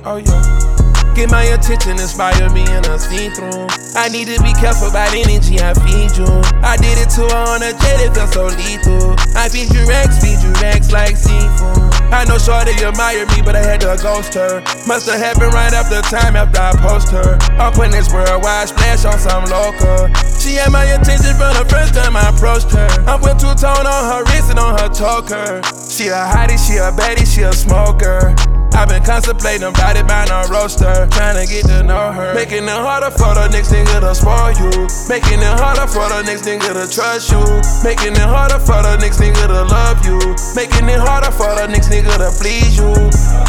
Oh 0.04 0.22
yeah. 0.24 1.14
Get 1.14 1.30
my 1.30 1.42
attention, 1.44 1.92
inspire 1.92 2.48
me 2.50 2.62
in 2.62 2.84
a 2.86 2.98
see 2.98 3.28
through. 3.28 3.68
I 3.94 4.08
need 4.08 4.28
to 4.28 4.42
be 4.42 4.52
careful 4.54 4.88
about 4.88 5.12
energy 5.12 5.60
I 5.60 5.74
feed 5.74 6.16
you. 6.16 6.24
I 6.64 6.78
did 6.80 6.96
it 6.96 7.10
to 7.20 7.28
her 7.28 7.44
on 7.52 7.62
a 7.62 7.72
jet, 7.76 8.00
it 8.00 8.14
felt 8.14 8.32
so 8.32 8.46
lethal. 8.46 9.11
I 9.34 9.48
feed 9.48 9.72
you 9.72 9.86
Rex, 9.86 10.20
feed 10.20 10.42
you 10.42 10.52
Rex 10.60 10.92
like 10.92 11.16
seafood. 11.16 11.92
I 12.12 12.24
know 12.28 12.36
Shorty 12.36 12.72
admire 12.84 13.24
me, 13.26 13.40
but 13.40 13.56
I 13.56 13.64
had 13.64 13.80
to 13.80 13.96
ghost 14.00 14.34
her. 14.34 14.60
Must 14.86 15.08
have 15.08 15.18
happened 15.18 15.54
right 15.54 15.72
after 15.72 16.00
time 16.02 16.36
after 16.36 16.60
I 16.60 16.72
post 16.76 17.08
her. 17.10 17.38
I'm 17.56 17.72
putting 17.72 17.92
this 17.92 18.12
worldwide 18.12 18.68
splash 18.68 19.04
on 19.04 19.18
some 19.18 19.44
local. 19.48 20.12
She 20.38 20.60
had 20.60 20.70
my 20.70 20.84
attention 20.84 21.34
from 21.40 21.56
the 21.56 21.66
first 21.68 21.94
time 21.94 22.16
I 22.16 22.28
approached 22.28 22.70
her. 22.72 22.88
I'm 23.08 23.22
with 23.22 23.40
two 23.40 23.54
tone 23.54 23.86
on 23.86 24.02
her 24.12 24.24
wrist 24.30 24.50
and 24.50 24.58
on 24.58 24.78
her 24.78 24.88
choker. 24.92 25.62
She 25.88 26.08
a 26.08 26.20
hottie, 26.20 26.60
she 26.60 26.76
a 26.76 26.92
baddie, 26.92 27.26
she 27.26 27.42
a 27.42 27.52
smoker. 27.52 28.34
I've 28.74 28.88
been 28.88 29.04
contemplating 29.04 29.68
it 29.68 30.06
by 30.08 30.24
no 30.28 30.48
roaster. 30.48 31.06
Trying 31.12 31.36
to 31.36 31.46
get 31.46 31.66
to 31.68 31.82
know 31.82 32.12
her. 32.12 32.34
Making 32.34 32.64
it 32.64 32.80
harder 32.80 33.10
for 33.12 33.34
the 33.36 33.48
next 33.52 33.70
nigga 33.70 34.00
to 34.00 34.14
spoil 34.14 34.52
you. 34.56 34.88
Making 35.08 35.44
it 35.44 35.54
harder 35.60 35.86
for 35.86 36.08
the 36.08 36.22
next 36.24 36.48
nigga 36.48 36.72
to 36.72 36.88
trust 36.88 37.30
you. 37.30 37.42
Making 37.84 38.16
it 38.16 38.26
harder 38.26 38.58
for 38.58 38.80
the 38.80 38.96
next 38.96 39.20
nigga 39.20 39.46
to 39.46 39.62
love 39.68 40.00
you. 40.04 40.18
Making 40.56 40.88
it 40.88 40.98
harder 40.98 41.30
for 41.30 41.52
the 41.54 41.68
next 41.68 41.92
nigga 41.92 42.16
to 42.16 42.32
please 42.40 42.76
you. 42.76 42.90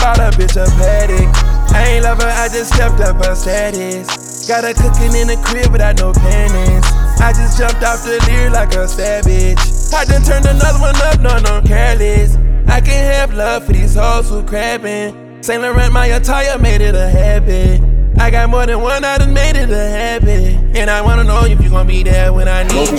Bought 0.03 0.19
a 0.19 0.29
bitch 0.35 0.59
a 0.59 0.67
Patek. 0.75 1.31
I 1.71 1.97
ain't 1.97 2.03
love 2.03 2.21
her, 2.21 2.29
I 2.29 2.49
just 2.49 2.75
stepped 2.75 2.99
up 2.99 3.23
her 3.25 3.35
status. 3.35 4.47
Got 4.47 4.65
her 4.65 4.75
cooking 4.75 5.15
in 5.15 5.27
the 5.31 5.39
crib 5.41 5.71
without 5.71 5.97
no 5.97 6.11
panties. 6.11 6.83
I 7.23 7.31
just 7.31 7.57
jumped 7.57 7.81
off 7.81 8.03
the 8.03 8.19
Lear 8.27 8.51
like 8.51 8.75
a 8.75 8.87
savage. 8.87 9.57
I 9.95 10.03
done 10.05 10.21
turned 10.21 10.45
another 10.45 10.79
one 10.79 10.95
up, 11.07 11.19
no, 11.21 11.39
no, 11.39 11.61
careless. 11.65 12.42
I 12.67 12.81
can't 12.81 13.13
have 13.15 13.33
love 13.33 13.65
for 13.65 13.73
these 13.73 13.95
hoes 13.95 14.29
who 14.29 14.43
crabbing. 14.43 15.43
Saint 15.43 15.61
Laurent, 15.61 15.91
my 15.91 16.07
attire 16.07 16.57
made 16.57 16.81
it 16.81 16.95
a 16.95 17.09
habit. 17.09 17.81
I 18.17 18.29
got 18.31 18.49
more 18.49 18.65
than 18.65 18.81
one, 18.81 19.03
I 19.03 19.17
done 19.17 19.33
made 19.33 19.55
it 19.55 19.69
a 19.69 19.89
habit. 19.89 20.77
And 20.77 20.89
I 20.89 21.01
wanna 21.01 21.23
know 21.23 21.45
if 21.45 21.61
you 21.61 21.69
gon' 21.69 21.87
be 21.87 22.03
there 22.03 22.31
when 22.31 22.47
I 22.47 22.63
need 22.63 22.89
you. 22.91 22.97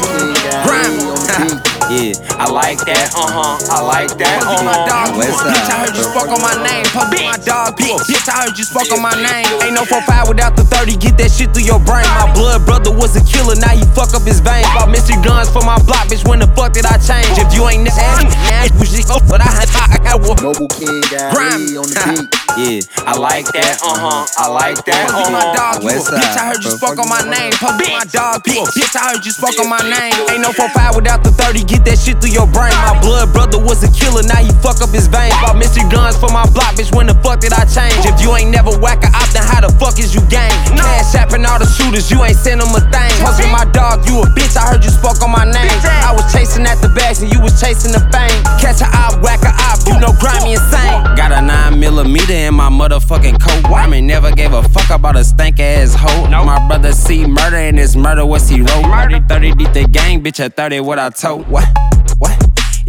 Grind. 0.64 1.70
Yeah, 1.92 2.16
I 2.40 2.48
like 2.48 2.80
that, 2.88 3.12
uh 3.12 3.28
huh. 3.28 3.60
I 3.68 3.78
like 3.84 4.16
that, 4.16 4.40
uh 4.40 4.56
huh. 4.56 4.64
my 4.64 4.78
dog, 4.88 5.20
West 5.20 5.36
bitch, 5.44 5.68
I 5.68 5.84
heard 5.84 5.92
you 5.92 6.04
spoke 6.08 6.32
on 6.32 6.40
my 6.40 6.56
name. 6.64 6.84
Fuck 6.96 7.12
with 7.12 7.24
my 7.28 7.36
dog, 7.44 7.76
bitch, 7.76 8.00
bitch, 8.08 8.24
I 8.24 8.48
heard 8.48 8.56
you 8.56 8.64
spoke 8.64 8.88
on 8.88 9.04
my 9.04 9.12
name. 9.20 9.44
Ain't 9.60 9.76
no 9.76 9.84
4-5 9.84 10.32
without 10.32 10.56
the 10.56 10.64
30, 10.64 10.96
get 10.96 11.20
that 11.20 11.28
shit 11.28 11.52
through 11.52 11.68
your 11.68 11.80
brain. 11.84 12.08
My 12.16 12.32
blood 12.32 12.64
brother 12.64 12.88
was 12.88 13.12
a 13.20 13.22
killer, 13.28 13.54
now 13.60 13.76
he 13.76 13.84
fuck 13.92 14.16
up 14.16 14.24
his 14.24 14.40
veins. 14.40 14.64
Bought 14.72 14.88
mystery 14.88 15.20
guns 15.20 15.52
for 15.52 15.60
my 15.60 15.76
block, 15.84 16.08
bitch, 16.08 16.24
when 16.24 16.40
the 16.40 16.48
fuck 16.56 16.72
did 16.72 16.88
I 16.88 16.96
change? 16.96 17.36
If 17.36 17.52
you 17.52 17.68
ain't 17.68 17.84
never 17.84 18.00
asked, 18.00 18.80
was 18.80 18.88
just 18.88 19.12
but 19.28 19.44
I 19.44 19.50
had 19.52 19.68
I 19.76 20.00
had 20.08 20.24
one. 20.24 20.40
Mobile 20.40 20.68
King 20.68 21.00
got 21.12 21.34
Grime. 21.36 21.68
on 21.76 21.84
the 21.84 22.28
beat. 22.32 22.43
Yeah, 22.54 22.86
I 23.02 23.18
like 23.18 23.50
that, 23.50 23.82
uh 23.82 23.98
huh. 23.98 24.22
I 24.38 24.46
like 24.46 24.78
that, 24.86 25.10
Fuck 25.10 25.16
uh 25.16 25.26
with 25.26 25.34
my 25.34 25.42
huh. 25.42 25.58
dog, 25.58 25.76
West 25.82 26.06
bitch, 26.06 26.36
I 26.38 26.54
heard 26.54 26.62
you 26.62 26.70
spoke 26.70 27.00
on 27.02 27.10
my 27.10 27.24
name. 27.26 27.50
Fuck 27.58 27.82
with 27.82 27.90
my 27.90 28.06
dog, 28.14 28.46
bitch, 28.46 28.62
bitch, 28.78 28.94
I 28.94 29.10
heard 29.10 29.26
you 29.26 29.34
spoke 29.34 29.58
on 29.58 29.66
my 29.66 29.82
name. 29.82 30.14
Ain't 30.30 30.38
no 30.38 30.54
4-5 30.54 30.94
without 30.94 31.26
the 31.26 31.34
30, 31.34 31.66
get 31.66 31.82
that 31.88 31.98
shit 31.98 32.22
through 32.22 32.30
your 32.30 32.46
brain. 32.46 32.70
My 32.86 32.94
blood 33.02 33.34
brother 33.34 33.58
was 33.58 33.82
a 33.82 33.90
killer, 33.90 34.22
now 34.22 34.38
he 34.38 34.54
fuck 34.62 34.78
up 34.84 34.94
his 34.94 35.10
veins. 35.10 35.34
Bought 35.42 35.58
mystery 35.58 35.82
guns 35.90 36.14
for 36.14 36.30
my 36.30 36.46
block, 36.54 36.78
bitch, 36.78 36.94
when 36.94 37.10
the 37.10 37.16
fuck 37.26 37.42
did 37.42 37.50
I 37.50 37.66
change? 37.66 38.06
If 38.06 38.22
you 38.22 38.30
ain't 38.38 38.54
never 38.54 38.70
whack 38.78 39.02
a 39.02 39.10
op, 39.10 39.26
then 39.34 39.42
how 39.42 39.58
the 39.58 39.72
fuck 39.74 39.98
is 39.98 40.14
you 40.14 40.22
gang? 40.30 40.54
Cash 40.78 41.18
apping 41.18 41.42
all 41.42 41.58
the 41.58 41.66
shooters, 41.66 42.06
you 42.06 42.22
ain't 42.22 42.38
send 42.38 42.62
them 42.62 42.70
a 42.70 42.82
thing. 42.86 43.10
Fuck 43.18 43.34
with 43.42 43.50
my 43.50 43.66
dog, 43.74 44.06
you 44.06 44.22
a 44.22 44.30
bitch, 44.30 44.54
I 44.54 44.70
heard 44.70 44.86
you 44.86 44.94
spoke 44.94 45.18
on 45.26 45.34
my 45.34 45.42
name. 45.42 45.74
I 46.06 46.14
was 46.14 46.30
chasing 46.30 46.62
at 46.70 46.78
the 46.78 46.90
bags 46.94 47.18
and 47.18 47.34
you 47.34 47.42
was 47.42 47.58
chasing 47.58 47.90
the 47.90 48.02
fame. 48.14 48.38
Catch 48.62 48.78
a 48.78 48.88
op, 48.94 49.18
whack 49.26 49.42
a 49.42 49.50
op, 49.50 49.82
you 49.90 49.98
know 49.98 50.14
grimy 50.22 50.54
insane. 50.54 51.02
Got 51.18 51.32
a 51.32 51.42
9 51.42 51.80
millimeter 51.80 52.33
in 52.34 52.54
my 52.54 52.68
motherfucking 52.68 53.40
coat. 53.40 53.64
I 53.72 53.86
mean, 53.86 54.06
never 54.06 54.30
gave 54.30 54.52
a 54.52 54.62
fuck 54.62 54.90
about 54.90 55.16
a 55.16 55.24
stank 55.24 55.60
ass 55.60 55.94
hoe. 55.94 56.28
My 56.28 56.66
brother 56.66 56.92
see 56.92 57.26
murder 57.26 57.56
and 57.56 57.78
his 57.78 57.96
murder 57.96 58.26
was 58.26 58.48
he 58.48 58.60
wrote. 58.60 58.84
30, 58.84 59.20
30 59.28 59.54
deep 59.54 59.72
the 59.72 59.88
gang, 59.88 60.22
bitch 60.22 60.40
at 60.40 60.56
30 60.56 60.80
what 60.80 60.98
I 60.98 61.10
told. 61.10 61.46
What? 61.48 61.93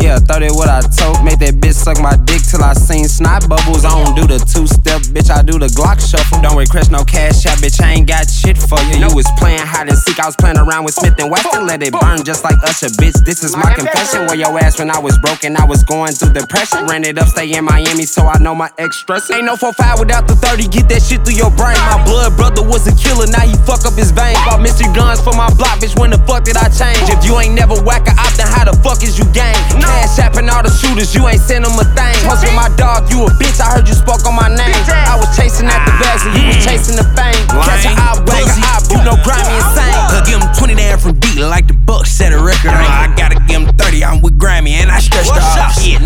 Yeah, 0.05 0.21
30 0.21 0.53
what 0.53 0.69
I 0.69 0.85
told. 0.85 1.25
Make 1.25 1.41
that 1.41 1.57
bitch 1.57 1.74
suck 1.74 1.97
my 1.97 2.13
dick 2.29 2.45
till 2.45 2.62
I 2.62 2.77
seen 2.77 3.09
snot 3.09 3.50
bubbles. 3.50 3.89
I 3.89 3.89
don't 3.89 4.13
do 4.13 4.29
the 4.29 4.38
two 4.38 4.69
step, 4.69 5.01
bitch. 5.09 5.33
I 5.33 5.41
do 5.41 5.57
the 5.57 5.65
Glock 5.74 5.97
shuffle. 5.97 6.45
Don't 6.45 6.53
request 6.53 6.93
no 6.93 7.01
cash 7.01 7.50
out, 7.50 7.57
bitch. 7.57 7.81
I 7.81 7.97
ain't 7.97 8.05
got 8.05 8.29
shit 8.29 8.53
for 8.53 8.77
you. 8.85 9.01
You 9.01 9.09
was 9.17 9.25
playing 9.41 9.65
hide 9.65 9.89
and 9.89 9.97
seek. 9.97 10.21
I 10.21 10.29
was 10.29 10.38
playing 10.38 10.62
around 10.62 10.85
with 10.85 10.93
Smith 10.93 11.17
and 11.17 11.33
Wesson. 11.33 11.65
Let 11.65 11.81
it 11.81 11.89
burn 11.89 12.21
just 12.21 12.45
like 12.45 12.53
Usher, 12.62 12.93
bitch. 13.01 13.17
This 13.25 13.41
is 13.41 13.57
my 13.57 13.74
confession. 13.74 14.29
Where 14.29 14.38
your 14.38 14.53
ass 14.62 14.77
when 14.77 14.93
I 14.93 15.01
was 15.01 15.17
broken, 15.17 15.57
I 15.57 15.65
was 15.65 15.81
going 15.81 16.13
through 16.13 16.38
depression. 16.38 16.85
Ran 16.85 17.01
it 17.01 17.17
up, 17.17 17.33
stay 17.33 17.50
in 17.50 17.65
Miami, 17.65 18.05
so 18.05 18.29
I 18.29 18.38
know 18.38 18.53
my 18.53 18.69
ex 18.77 19.01
stress. 19.01 19.33
Ain't 19.33 19.50
no 19.50 19.57
4-5 19.57 20.05
without 20.05 20.29
the 20.29 20.38
30, 20.38 20.69
get 20.69 20.85
that 20.93 21.01
shit 21.01 21.25
through 21.25 21.33
your 21.33 21.50
brain. 21.57 21.81
My 21.89 21.97
blood 22.05 22.38
brother 22.38 22.62
was 22.62 22.85
a 22.85 22.93
killer, 22.93 23.25
now 23.25 23.41
he 23.41 23.57
fuck 23.65 23.81
up 23.89 23.97
his 23.97 24.13
veins. 24.13 24.38
Bought 24.45 24.62
mystery 24.62 24.93
guns 24.93 25.17
for 25.17 25.33
my 25.33 25.50
block, 25.57 25.81
bitch, 25.81 25.97
when 25.97 26.13
the 26.13 26.21
fuck 26.29 26.45
did 26.45 26.62
I 26.62 26.69
change? 26.69 27.09
If 27.09 27.25
you 27.25 27.33
ain't 27.41 27.57
never 27.57 27.74
whack 27.81 28.05
a 28.05 28.13
op, 28.13 28.38
then 28.38 28.45
how 28.45 28.69
the 28.69 28.77
fuck 28.85 29.01
is 29.01 29.17
you 29.17 29.25
gang? 29.33 29.57
Cash 29.95 30.19
apping 30.19 30.51
all 30.51 30.59
the 30.59 30.69
shooters, 30.69 31.15
you 31.15 31.23
ain't 31.27 31.39
send 31.39 31.63
them 31.63 31.71
a 31.79 31.87
thing. 31.95 32.15
Plus 32.27 32.43
with 32.43 32.51
my 32.51 32.67
dog, 32.75 33.07
you 33.07 33.23
a 33.23 33.31
bitch, 33.39 33.63
I 33.63 33.71
heard 33.71 33.87
you 33.87 33.95
spoke 33.95 34.27
on 34.27 34.35
my 34.35 34.51
name. 34.51 34.75
I 34.91 35.15
was 35.15 35.31
chasing 35.31 35.71
at 35.71 35.87
the 35.87 35.95
bags 36.03 36.27
and 36.27 36.35
you 36.35 36.51
was 36.51 36.59
chasing 36.59 36.99
the 36.99 37.07
fame. 37.15 37.39
Catch 37.63 37.87
a 37.87 37.95
op, 37.95 38.27
whack 38.27 38.43
a 38.43 38.55
op, 38.75 38.83
you 38.91 38.99
know 39.07 39.15
grimy 39.23 39.55
insane. 39.55 39.95
Uh, 40.11 40.19
give 40.27 40.43
him 40.43 40.51
20 40.51 40.75
down 40.75 40.99
from 40.99 41.15
D 41.23 41.39
like 41.39 41.67
the 41.71 41.77
Bucks 41.87 42.11
set 42.11 42.35
a 42.35 42.39
record. 42.39 42.75
I 42.75 43.07
gotta 43.15 43.39
give 43.47 43.63
him 43.63 43.71
30, 43.79 44.03
I'm 44.03 44.19
with 44.21 44.37
Grammy 44.37 44.75
and 44.75 44.91
I 44.91 44.99
stretched 44.99 45.31
the 45.31 45.39
off. 45.39 45.79
Shit, 45.79 46.03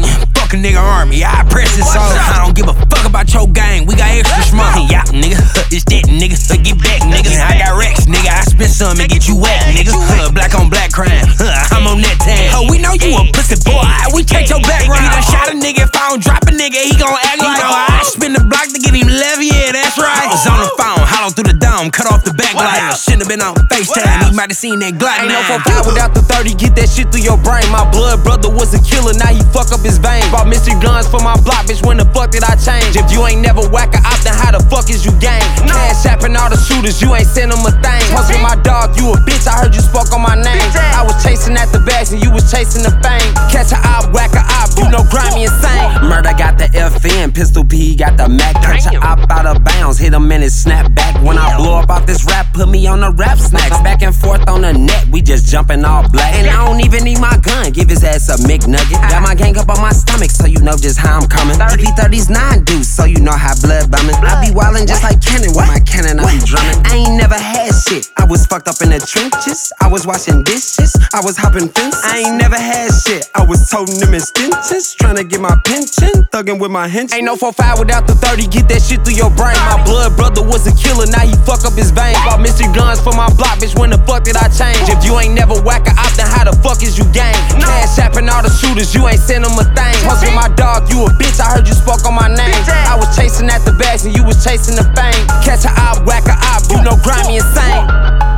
fuck 0.49 0.57
a 0.57 0.61
nigga 0.61 0.81
army, 0.81 1.23
I 1.23 1.45
press 1.45 1.75
this 1.77 1.85
song. 1.85 2.09
I 2.09 2.41
don't 2.41 2.55
give 2.55 2.67
a 2.67 2.73
fuck 2.73 3.05
about 3.05 3.29
your 3.33 3.47
gang, 3.47 3.85
we 3.85 3.95
got 3.95 4.09
extra 4.09 4.41
smart. 4.43 4.89
Yeah, 4.89 5.05
nigga, 5.13 5.37
it's 5.69 5.85
that 5.85 6.09
nigga, 6.09 6.37
so 6.37 6.57
get 6.57 6.77
back, 6.81 7.05
nigga. 7.05 7.37
I 7.37 7.61
got 7.61 7.77
Rex, 7.77 8.09
nigga, 8.09 8.33
I 8.33 8.41
spit 8.41 8.69
some 8.69 8.97
and 8.97 9.09
get 9.09 9.27
you 9.27 9.37
wet, 9.37 9.61
nigga. 9.77 9.93
Black 10.33 10.57
on 10.57 10.69
black 10.69 10.91
crime, 10.91 11.29
uh, 11.37 11.75
I'm 11.75 11.85
on 11.85 12.01
that 12.01 12.17
tag. 12.21 12.49
Oh, 12.57 12.65
we 12.69 12.81
know 12.81 12.97
you 12.97 13.13
a 13.13 13.29
pussy 13.29 13.61
boy, 13.61 13.85
we 14.13 14.25
take 14.25 14.49
your 14.49 14.61
background. 14.65 15.05
He 15.05 15.09
done 15.13 15.27
shot 15.29 15.45
a 15.53 15.55
nigga, 15.55 15.85
if 15.85 15.93
I 15.93 16.09
don't 16.09 16.21
drop 16.21 16.41
a 16.49 16.53
nigga, 16.53 16.81
he 16.81 16.97
gon' 16.97 17.13
act 17.13 17.41
like, 17.41 17.61
oh, 17.61 18.01
I 18.01 18.01
spin 18.09 18.33
the 18.33 18.41
block 18.41 18.65
to 18.73 18.79
get 18.81 18.93
him 18.97 19.09
left, 19.09 19.41
yeah, 19.45 19.69
that's 19.69 20.01
right. 20.01 20.33
Was 20.33 20.45
on 20.49 20.65
the 20.65 20.71
phone, 20.81 21.03
hollow 21.05 21.29
through 21.29 21.53
the 21.53 21.57
dome, 21.57 21.93
cut 21.93 22.09
off 22.09 22.25
the 22.25 22.33
backlight. 22.33 22.97
Shouldn't 22.97 23.25
have 23.25 23.31
been 23.31 23.41
on 23.45 23.53
FaceTime, 23.69 24.29
he 24.29 24.33
might 24.33 24.49
have 24.49 24.57
seen 24.57 24.81
that 24.81 24.97
Glock 24.97 25.21
Ain't 25.21 25.29
no 25.29 25.41
9. 25.45 25.85
4-5 25.85 25.93
without 25.93 26.11
the 26.17 26.25
30, 26.25 26.57
get 26.57 26.73
that 26.73 26.89
shit 26.89 27.13
through 27.13 27.25
your 27.25 27.37
brain. 27.37 27.69
My 27.69 27.85
blood 27.85 28.25
brother 28.25 28.49
was 28.49 28.73
a 28.73 28.81
killer, 28.81 29.13
now 29.13 29.29
he 29.29 29.41
fuck 29.53 29.69
up 29.69 29.85
his 29.85 30.01
veins. 30.01 30.25
Bought 30.39 30.47
mystery 30.47 30.79
guns 30.79 31.03
for 31.05 31.19
my 31.19 31.35
block, 31.43 31.67
bitch, 31.67 31.83
when 31.83 31.97
the 31.97 32.07
fuck 32.15 32.31
did 32.31 32.47
I 32.47 32.55
change? 32.55 32.95
If 32.95 33.11
you 33.11 33.27
ain't 33.27 33.43
never 33.43 33.59
whack 33.75 33.91
a 33.91 33.99
op, 33.99 34.23
then 34.23 34.31
how 34.39 34.55
the 34.55 34.63
fuck 34.71 34.87
is 34.87 35.03
you 35.03 35.11
gang? 35.19 35.43
Cash 35.67 36.07
apping 36.07 36.31
all 36.39 36.47
the 36.47 36.55
shooters, 36.55 37.01
you 37.03 37.11
ain't 37.11 37.27
send 37.27 37.51
them 37.51 37.59
a 37.67 37.75
thing. 37.83 37.99
With 38.15 38.31
my 38.39 38.55
dog, 38.63 38.95
you 38.95 39.11
a 39.11 39.19
bitch, 39.27 39.51
I 39.51 39.59
heard 39.59 39.75
you 39.75 39.83
spoke 39.83 40.15
on 40.15 40.23
my 40.23 40.39
name. 40.39 40.63
I 40.95 41.03
was 41.03 41.19
chasing 41.19 41.59
at 41.59 41.75
the 41.75 41.83
bags 41.83 42.15
and 42.15 42.23
you 42.23 42.31
was 42.31 42.47
chasing 42.47 42.87
the 42.87 42.95
fame. 43.03 43.35
Catch 43.51 43.75
a 43.75 43.79
op, 43.83 44.15
whack 44.15 44.31
a 44.31 44.39
op, 44.63 44.71
you 44.79 44.87
know 44.87 45.03
grimy 45.11 45.43
insane. 45.43 46.07
Murder 46.07 46.31
got 46.31 46.55
the 46.55 46.71
FN, 46.71 47.35
Pistol 47.35 47.67
P 47.67 47.99
got 47.99 48.15
the 48.15 48.31
Mac. 48.31 48.55
Catch 48.63 48.87
a 48.87 48.95
op 49.03 49.27
out 49.27 49.43
of 49.43 49.59
bounds, 49.67 49.99
hit 49.99 50.15
him 50.15 50.31
in 50.31 50.39
his 50.39 50.55
snap 50.55 50.87
back. 50.95 51.19
When 51.19 51.37
I 51.37 51.51
blow 51.59 51.83
up 51.83 51.91
off 51.91 52.07
this 52.07 52.23
rap, 52.23 52.47
put 52.55 52.69
me 52.71 52.87
on 52.87 53.01
the 53.01 53.11
rap 53.11 53.39
snacks. 53.39 53.75
Back 53.83 54.03
and 54.03 54.15
forth 54.15 54.47
on 54.47 54.61
the 54.61 54.71
net, 54.71 55.03
we 55.11 55.19
just 55.21 55.51
jumping 55.51 55.83
all 55.83 56.07
black. 56.07 56.31
And 56.35 56.47
I 56.47 56.63
don't 56.63 56.79
even 56.79 57.03
need 57.03 57.19
my 57.19 57.35
gun, 57.43 57.75
give 57.75 57.89
his 57.89 58.05
ass 58.07 58.31
a 58.31 58.39
McNugget. 58.47 59.03
Got 59.11 59.23
my 59.23 59.35
gang 59.35 59.57
up 59.57 59.67
on 59.67 59.81
my 59.81 59.91
stomach, 59.91 60.28
so 60.29 60.45
you 60.45 60.59
know 60.59 60.77
just 60.77 60.97
how 60.97 61.19
I'm 61.19 61.27
coming. 61.27 61.57
EP30's 61.57 62.29
nine 62.29 62.63
deuce, 62.63 62.89
so 62.89 63.05
you 63.05 63.19
know 63.19 63.35
how 63.35 63.55
blood 63.61 63.91
bumming. 63.91 64.15
I 64.21 64.39
be 64.39 64.53
wildin' 64.53 64.87
just 64.87 65.03
like 65.03 65.21
Cannon 65.21 65.51
with 65.55 65.67
my 65.67 65.79
cannon, 65.79 66.19
I 66.19 66.29
be 66.29 66.39
drumming. 66.45 66.79
I 66.85 66.95
ain't 67.05 67.15
never 67.17 67.37
had 67.37 67.73
shit, 67.87 68.11
I 68.17 68.25
was 68.25 68.45
fucked 68.45 68.67
up 68.67 68.81
in 68.81 68.89
the 68.89 68.99
trenches. 68.99 69.71
I 69.81 69.87
was 69.87 70.05
washing 70.05 70.43
dishes, 70.43 70.95
I 71.13 71.21
was 71.23 71.37
hopping 71.37 71.69
fences. 71.69 72.01
I 72.03 72.25
ain't 72.25 72.37
never 72.37 72.57
had 72.57 72.91
shit, 72.91 73.29
I 73.35 73.45
was 73.45 73.69
toting 73.69 73.99
them 73.99 74.13
extensions. 74.13 74.95
Trying 74.95 75.17
to 75.17 75.23
get 75.23 75.41
my 75.41 75.55
pension, 75.65 76.27
thuggin' 76.31 76.59
with 76.59 76.71
my 76.71 76.87
henchmen. 76.87 77.23
Ain't 77.23 77.25
no 77.25 77.35
4-5 77.35 77.79
without 77.79 78.07
the 78.07 78.15
30, 78.15 78.47
get 78.47 78.69
that 78.69 78.81
shit 78.81 79.03
through 79.03 79.17
your 79.17 79.31
brain. 79.33 79.57
My 79.65 79.81
blood 79.83 80.15
brother 80.15 80.43
was 80.43 80.67
a 80.67 80.73
killer, 80.75 81.07
now 81.09 81.25
he 81.25 81.33
fuck 81.45 81.65
up 81.65 81.73
his 81.73 81.91
veins. 81.91 82.19
Bought 82.25 82.41
mystery 82.41 82.69
guns 82.73 83.01
for 83.01 83.13
my 83.13 83.27
block, 83.33 83.59
bitch, 83.59 83.77
when 83.77 83.89
the 83.89 83.99
fuck 84.05 84.23
did 84.23 84.37
I 84.37 84.47
change? 84.51 84.89
If 84.89 85.03
you 85.05 85.17
ain't 85.17 85.33
never 85.33 85.57
whack 85.61 85.87
a 85.87 85.93
op, 85.97 86.13
then 86.19 86.27
how 86.27 86.43
the 86.45 86.55
fuck 86.61 86.83
is 86.83 86.97
you 86.97 87.05
gang? 87.11 87.35
Cash 87.59 87.97
apping 87.99 88.29
all 88.29 88.43
the 88.43 88.51
shooters, 88.51 88.93
you 88.93 89.07
ain't 89.07 89.21
send 89.21 89.45
them 89.45 89.57
a 89.57 89.65
thing. 89.73 89.97
With 90.21 90.35
my 90.35 90.49
dog, 90.55 90.89
you 90.91 91.05
a 91.05 91.09
bitch, 91.09 91.39
I 91.39 91.51
heard 91.55 91.67
you 91.67 91.73
spoke 91.73 92.05
on 92.05 92.13
my 92.13 92.27
name. 92.27 92.55
I 92.87 92.95
was 92.99 93.15
chasing 93.15 93.49
at 93.49 93.65
the 93.65 93.71
bags 93.73 94.05
and 94.05 94.15
you 94.15 94.23
was 94.23 94.43
chasing 94.43 94.75
the 94.75 94.83
fame. 94.95 95.25
Catch 95.43 95.65
a 95.65 95.71
op, 95.79 96.05
whack 96.05 96.27
a 96.27 96.35
op, 96.53 96.63
you 96.69 96.81
know 96.83 96.97
grimy 97.01 97.37
insane. 97.37 98.28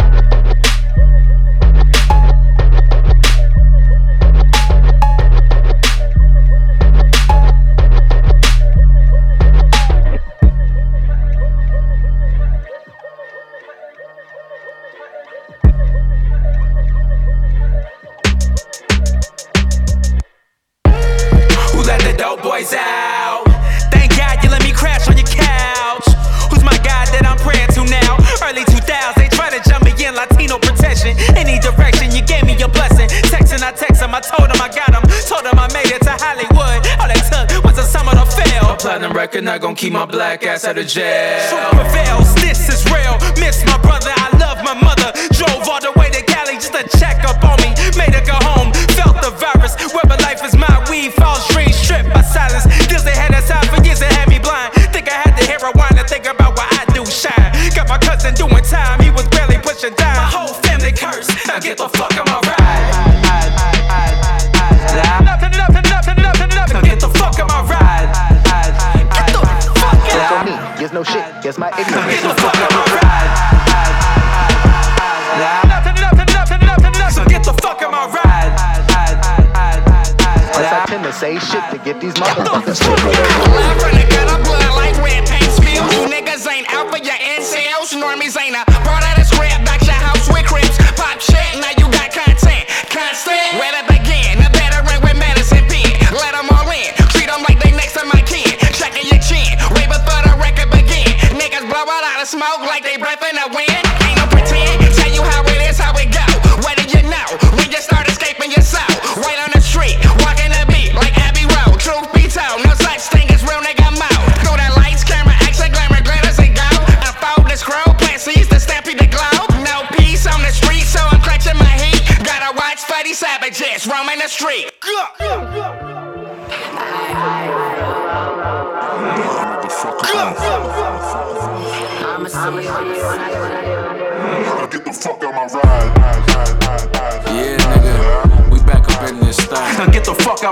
Platinum 38.91 39.15
record 39.15 39.43
not 39.45 39.62
gonna 39.62 39.73
keep 39.73 39.93
my 39.93 40.04
black 40.04 40.43
ass 40.43 40.65
out 40.65 40.77
of 40.77 40.86
jail. 40.86 41.39
Super 41.47 41.88
fails, 41.95 42.36
this 42.36 42.67
is 42.67 42.84
real. 42.91 43.15
Miss 43.39 43.63
my 43.63 43.80
brother, 43.80 44.12
I 44.12 44.36
love 44.36 44.60
my 44.67 44.75
mother. 44.75 45.15
Drove 45.32 45.63
all 45.63 45.80
the 45.80 45.95
way 45.95 46.12
to 46.12 46.21
Cali 46.27 46.60
just 46.60 46.75
to 46.75 46.84
check 46.99 47.23
up 47.23 47.39
on 47.39 47.56
me. 47.63 47.71
Made 47.95 48.12
her 48.12 48.25
go 48.27 48.36
home, 48.51 48.73
felt 48.99 49.15
the 49.23 49.32
virus. 49.39 49.80
Whether 49.95 50.19
life 50.27 50.43
is 50.43 50.58
my 50.60 50.75
weed, 50.91 51.13
false 51.13 51.47
dreams, 51.56 51.77
stripped 51.80 52.12
by 52.12 52.19
silence. 52.19 52.67
Deals 52.91 53.06
they 53.08 53.15
had 53.15 53.32
us 53.34 53.49
out 53.49 53.63
for 53.71 53.80
years 53.80 54.01
and 54.01 54.12
had 54.12 54.27
me 54.27 54.39
blind. 54.39 54.73
Think 54.91 55.08
I 55.08 55.23
had 55.23 55.39
the 55.39 55.45
heroin 55.47 55.95
to 55.95 56.04
think 56.04 56.27
about 56.27 56.60
what 56.60 56.67
I 56.75 56.84
do 56.91 57.06
shine. 57.08 57.47
Got 57.71 57.88
my 57.88 57.97
cousin 57.97 58.36
doing 58.36 58.65
time, 58.67 58.99
he 58.99 59.10
was 59.10 59.23
barely 59.32 59.56
pushing 59.63 59.95
time. 59.95 60.19
My 60.19 60.27
whole 60.36 60.54
family 60.67 60.91
cursed. 60.91 61.32
Now 61.47 61.63
get 61.63 61.77
the 61.77 61.88
fuck 61.88 62.12
on 62.19 62.27
my 62.27 62.40
my 71.62 71.69
ignorance. 71.78 72.10
Get 72.10 72.24
the 72.24 72.34
fuck 72.41 72.58
on 72.58 72.74
my 72.74 72.82
ride. 72.97 73.30
So 77.13 77.21
get 77.26 77.43
the 77.43 77.54
fuck 77.62 77.84
on 77.84 77.91
my 77.91 78.08
ride. 78.08 78.56
Plus 80.54 80.65
I 80.65 80.86
tend 80.88 81.04
to 81.04 81.13
say 81.13 81.38
shit 81.38 81.62
to 81.69 81.78
get 81.86 82.02
these 82.02 82.15
motherfuckers 82.15 82.82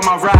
Out 0.00 0.06
my 0.06 0.16
ride. 0.16 0.39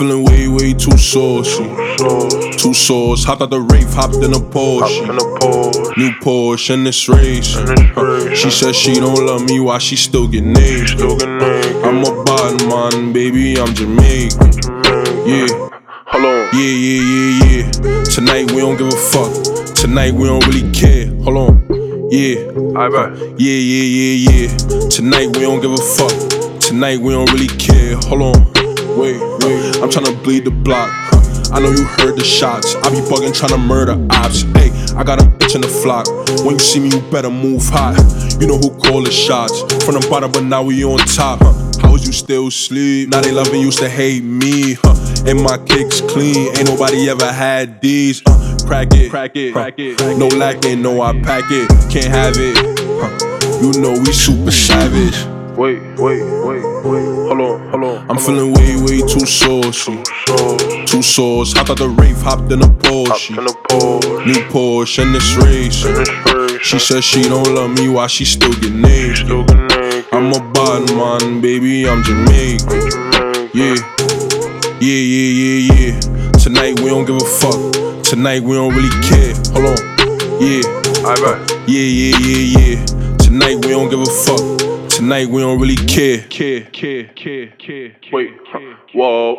Feeling 0.00 0.24
way, 0.24 0.48
way 0.48 0.72
too 0.72 0.96
saucy. 0.96 1.64
Too 2.56 2.72
sauce. 2.72 3.22
Hopped 3.22 3.42
out 3.42 3.50
the 3.50 3.60
rave, 3.60 3.92
hopped 3.92 4.16
in 4.16 4.32
a 4.32 4.40
Porsche. 4.40 5.06
New 5.98 6.10
Porsche 6.22 6.70
in 6.70 6.84
this 6.84 7.06
race. 7.06 7.52
She 8.34 8.50
said 8.50 8.74
she 8.74 8.94
don't 8.94 9.26
love 9.26 9.44
me 9.44 9.60
while 9.60 9.78
she 9.78 9.96
still 9.96 10.26
get 10.26 10.42
naked. 10.42 11.02
I'm 11.84 12.00
a 12.00 12.24
bad 12.24 12.66
man, 12.66 13.12
baby, 13.12 13.58
I'm 13.60 13.74
Jamaican. 13.74 14.52
Yeah. 15.28 15.68
Hold 16.12 16.24
on. 16.24 16.48
Yeah, 16.54 16.74
yeah, 16.86 17.02
yeah, 17.12 17.44
yeah. 17.44 18.04
Tonight 18.04 18.50
we 18.52 18.60
don't 18.64 18.78
give 18.78 18.88
a 18.88 18.96
fuck. 19.12 19.30
Tonight 19.74 20.14
we 20.14 20.26
don't 20.28 20.46
really 20.46 20.72
care. 20.72 21.08
Hold 21.24 21.36
on. 21.36 22.10
Yeah. 22.10 22.40
Alright. 22.80 23.18
Yeah, 23.38 23.60
yeah, 23.72 23.84
yeah, 23.98 24.30
yeah. 24.30 24.88
Tonight 24.88 25.36
we 25.36 25.42
don't 25.42 25.60
give 25.60 25.72
a 25.72 25.76
fuck. 25.76 26.58
Tonight 26.58 27.00
we 27.00 27.12
don't 27.12 27.30
really 27.32 27.48
care. 27.58 27.96
Hold 28.08 28.36
on. 28.36 28.69
Wait, 28.96 29.20
wait. 29.20 29.76
I'm 29.82 29.88
tryna 29.88 30.22
bleed 30.22 30.44
the 30.44 30.50
block. 30.50 30.90
I 31.52 31.58
know 31.58 31.70
you 31.70 31.84
heard 31.84 32.16
the 32.16 32.24
shots. 32.24 32.76
I 32.76 32.90
be 32.90 32.96
bugging 32.96 33.32
tryna 33.32 33.64
murder 33.64 33.96
ops. 34.10 34.42
Hey, 34.54 34.70
I 34.96 35.02
got 35.02 35.20
a 35.20 35.24
bitch 35.24 35.54
in 35.54 35.60
the 35.60 35.68
flock. 35.68 36.06
When 36.44 36.54
you 36.54 36.58
see 36.58 36.80
me, 36.80 36.90
you 36.90 37.00
better 37.10 37.30
move 37.30 37.62
hot. 37.64 37.96
You 38.40 38.46
know 38.46 38.56
who 38.56 38.70
call 38.70 39.02
the 39.02 39.10
shots. 39.10 39.60
From 39.84 39.94
the 39.94 40.06
bottom, 40.08 40.30
but 40.30 40.44
now 40.44 40.62
we 40.62 40.84
on 40.84 40.98
top. 40.98 41.40
How 41.80 41.92
was 41.92 42.06
you 42.06 42.12
still 42.12 42.50
sleep? 42.50 43.08
Now 43.08 43.20
they 43.20 43.32
loving 43.32 43.60
used 43.60 43.78
to 43.80 43.88
hate 43.88 44.22
me. 44.22 44.76
And 45.26 45.42
my 45.42 45.58
kicks 45.66 46.00
clean. 46.00 46.56
Ain't 46.56 46.68
nobody 46.68 47.08
ever 47.10 47.32
had 47.32 47.80
these. 47.80 48.22
Uh, 48.26 48.58
crack 48.66 48.94
it, 48.94 49.10
crack 49.10 49.34
it, 49.34 49.52
crack 49.52 49.74
it. 49.78 49.98
No 50.18 50.28
lacking, 50.28 50.82
no 50.82 51.02
I 51.02 51.20
pack 51.20 51.44
it. 51.48 51.68
Can't 51.90 52.06
have 52.06 52.34
it. 52.36 52.56
You 53.60 53.80
know 53.80 53.92
we 53.92 54.12
super 54.12 54.50
savage. 54.50 55.39
Wait, 55.56 55.82
wait, 55.98 56.22
wait, 56.22 56.64
wait. 56.84 57.04
Hold 57.28 57.40
on, 57.40 57.68
hold 57.70 57.84
on. 57.84 58.10
I'm 58.10 58.18
feeling 58.18 58.52
way, 58.54 58.76
way 58.76 59.00
too 59.00 59.26
saucy. 59.26 60.02
Too 60.86 61.02
sauce. 61.02 61.52
Hopped 61.52 61.70
out 61.70 61.78
the 61.78 61.88
rave, 61.88 62.20
hopped 62.22 62.50
in 62.52 62.62
a 62.62 62.66
Porsche. 62.66 63.36
New 64.26 64.40
Porsche 64.48 65.02
in 65.02 65.12
this 65.12 65.36
race. 65.36 65.84
She 66.64 66.78
said 66.78 67.02
she 67.02 67.22
don't 67.22 67.54
love 67.54 67.70
me 67.70 67.88
while 67.88 68.08
she 68.08 68.24
still 68.24 68.52
get 68.54 68.72
naked. 68.72 69.30
I'm 70.12 70.32
a 70.32 70.52
bad 70.52 70.94
man, 70.94 71.40
baby, 71.40 71.88
I'm 71.88 72.02
Jamaican. 72.02 72.80
Yeah. 73.52 73.76
Yeah, 74.80 75.02
yeah, 75.12 75.30
yeah, 75.40 75.74
yeah. 75.74 76.00
Tonight 76.32 76.80
we 76.80 76.88
don't 76.88 77.04
give 77.04 77.16
a 77.16 77.24
fuck. 77.24 78.02
Tonight 78.04 78.42
we 78.42 78.54
don't 78.54 78.74
really 78.74 78.88
care. 79.02 79.34
Hold 79.52 79.66
on. 79.66 80.40
Yeah. 80.40 80.62
Yeah, 81.66 81.80
yeah, 81.80 82.18
yeah, 82.18 82.58
yeah. 82.58 82.86
Tonight 83.16 83.56
we 83.64 83.70
don't 83.72 83.90
give 83.90 84.00
a 84.00 84.06
fuck. 84.06 84.69
Tonight 85.00 85.30
we 85.30 85.40
don't 85.40 85.58
really 85.58 85.76
care. 85.76 86.18
Care, 86.28 86.60
care, 86.66 87.04
care, 87.04 87.46
care. 87.58 87.96
Wait. 88.12 88.34
Whoa. 88.92 89.38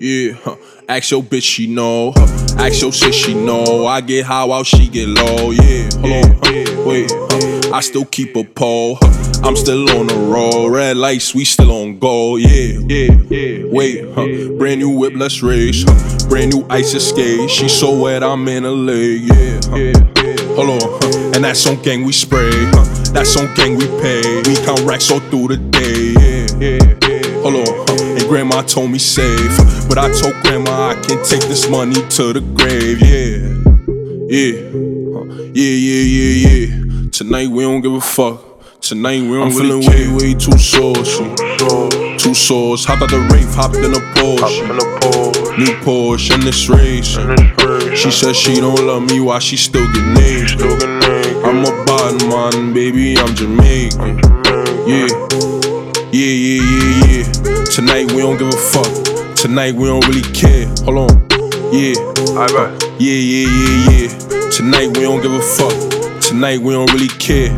Yeah, 0.00 0.32
huh. 0.32 0.56
ask 0.88 1.10
your 1.10 1.22
bitch, 1.22 1.42
she 1.42 1.66
know. 1.66 2.14
Huh. 2.16 2.64
Ask 2.64 2.80
your 2.80 2.94
sis, 2.94 3.14
she 3.14 3.34
know. 3.34 3.86
I 3.86 4.00
get 4.00 4.24
high 4.24 4.44
while 4.44 4.64
she 4.64 4.88
get 4.88 5.08
low. 5.08 5.50
Yeah, 5.50 5.90
hold 6.00 6.24
on, 6.24 6.40
huh. 6.42 6.82
wait. 6.86 7.12
Huh. 7.12 7.74
I 7.74 7.80
still 7.80 8.06
keep 8.06 8.34
a 8.34 8.42
pole. 8.42 8.96
Huh. 9.02 9.42
I'm 9.46 9.54
still 9.54 9.82
on 9.90 10.06
the 10.06 10.16
roll. 10.16 10.70
Red 10.70 10.96
lights, 10.96 11.34
we 11.34 11.44
still 11.44 11.70
on 11.70 11.98
go. 11.98 12.36
Yeah, 12.36 12.80
yeah, 12.88 13.12
yeah. 13.28 13.66
Wait, 13.66 14.02
huh. 14.14 14.56
brand 14.56 14.80
new 14.80 14.96
whip, 14.96 15.12
let's 15.14 15.42
race. 15.42 15.84
Huh. 15.86 16.28
Brand 16.30 16.54
new 16.54 16.66
ice 16.70 16.94
escape. 16.94 17.50
She 17.50 17.68
so 17.68 18.00
wet, 18.00 18.24
I'm 18.24 18.48
in 18.48 18.64
a 18.64 18.70
lake. 18.70 19.24
Yeah, 19.24 19.60
huh. 19.64 20.31
Hold 20.54 20.82
on. 20.82 21.34
And 21.34 21.44
that's 21.44 21.66
on 21.66 21.80
gang 21.82 22.04
we 22.04 22.12
spray. 22.12 22.50
That's 23.12 23.36
on 23.36 23.52
gang 23.54 23.76
we 23.76 23.86
pay. 24.00 24.22
We 24.46 24.56
count 24.64 24.80
racks 24.80 25.10
all 25.10 25.20
through 25.20 25.48
the 25.48 25.56
day. 25.56 26.14
Yeah, 26.18 26.46
yeah, 26.58 26.98
yeah. 27.08 27.42
Hold 27.42 27.68
on. 27.68 28.18
And 28.18 28.28
grandma 28.28 28.62
told 28.62 28.90
me 28.90 28.98
save. 28.98 29.56
But 29.88 29.98
I 29.98 30.10
told 30.12 30.34
grandma 30.42 30.90
I 30.90 30.94
can 30.94 31.22
take 31.24 31.42
this 31.42 31.68
money 31.68 31.94
to 31.94 32.32
the 32.32 32.40
grave. 32.40 33.00
Yeah, 33.00 33.48
yeah. 34.28 34.72
Yeah, 35.54 35.76
yeah, 35.88 36.02
yeah, 36.02 36.48
yeah. 36.48 37.10
Tonight 37.10 37.48
we 37.48 37.62
don't 37.64 37.82
give 37.82 37.92
a 37.92 38.00
fuck. 38.00 38.80
Tonight 38.80 39.22
we 39.22 39.36
don't 39.36 39.52
I'm 39.52 39.56
really 39.56 39.82
feeling 39.86 40.16
way, 40.16 40.32
way 40.32 40.34
too 40.34 40.56
saucy. 40.56 41.34
Too 42.16 42.34
sauce. 42.34 42.84
Hopped 42.84 43.02
out 43.02 43.10
the 43.10 43.20
rave, 43.32 43.52
hopped 43.54 43.76
in 43.76 43.92
a 43.92 44.00
Porsche. 44.16 45.58
New 45.58 45.74
Porsche 45.84 46.34
in 46.34 46.40
this 46.40 46.68
race. 46.68 47.16
She 47.96 48.10
says 48.10 48.36
she 48.36 48.54
don't 48.56 48.84
love 48.86 49.02
me, 49.10 49.20
why 49.20 49.38
she 49.38 49.56
still 49.56 49.86
get 49.92 50.06
named? 50.14 50.62
I'm 51.44 51.64
a 51.64 51.84
bad 51.84 52.22
man, 52.28 52.72
baby, 52.72 53.16
I'm 53.18 53.34
Jamaican. 53.34 54.18
Yeah, 54.86 55.08
yeah, 56.10 56.32
yeah, 56.32 56.62
yeah, 56.62 57.06
yeah. 57.06 57.64
Tonight 57.64 58.10
we 58.12 58.18
don't 58.22 58.38
give 58.38 58.48
a 58.48 58.56
fuck. 58.56 59.34
Tonight 59.36 59.74
we 59.74 59.86
don't 59.86 60.06
really 60.06 60.22
care. 60.32 60.66
Hold 60.84 61.10
on. 61.10 61.26
Yeah. 61.72 61.94
Yeah, 62.98 63.18
yeah, 63.18 63.48
yeah, 63.48 63.90
yeah. 63.90 64.50
Tonight 64.50 64.96
we 64.96 65.02
don't 65.02 65.20
give 65.20 65.32
a 65.32 65.40
fuck. 65.42 66.20
Tonight 66.20 66.60
we 66.60 66.72
don't 66.72 66.92
really 66.92 67.08
care. 67.08 67.50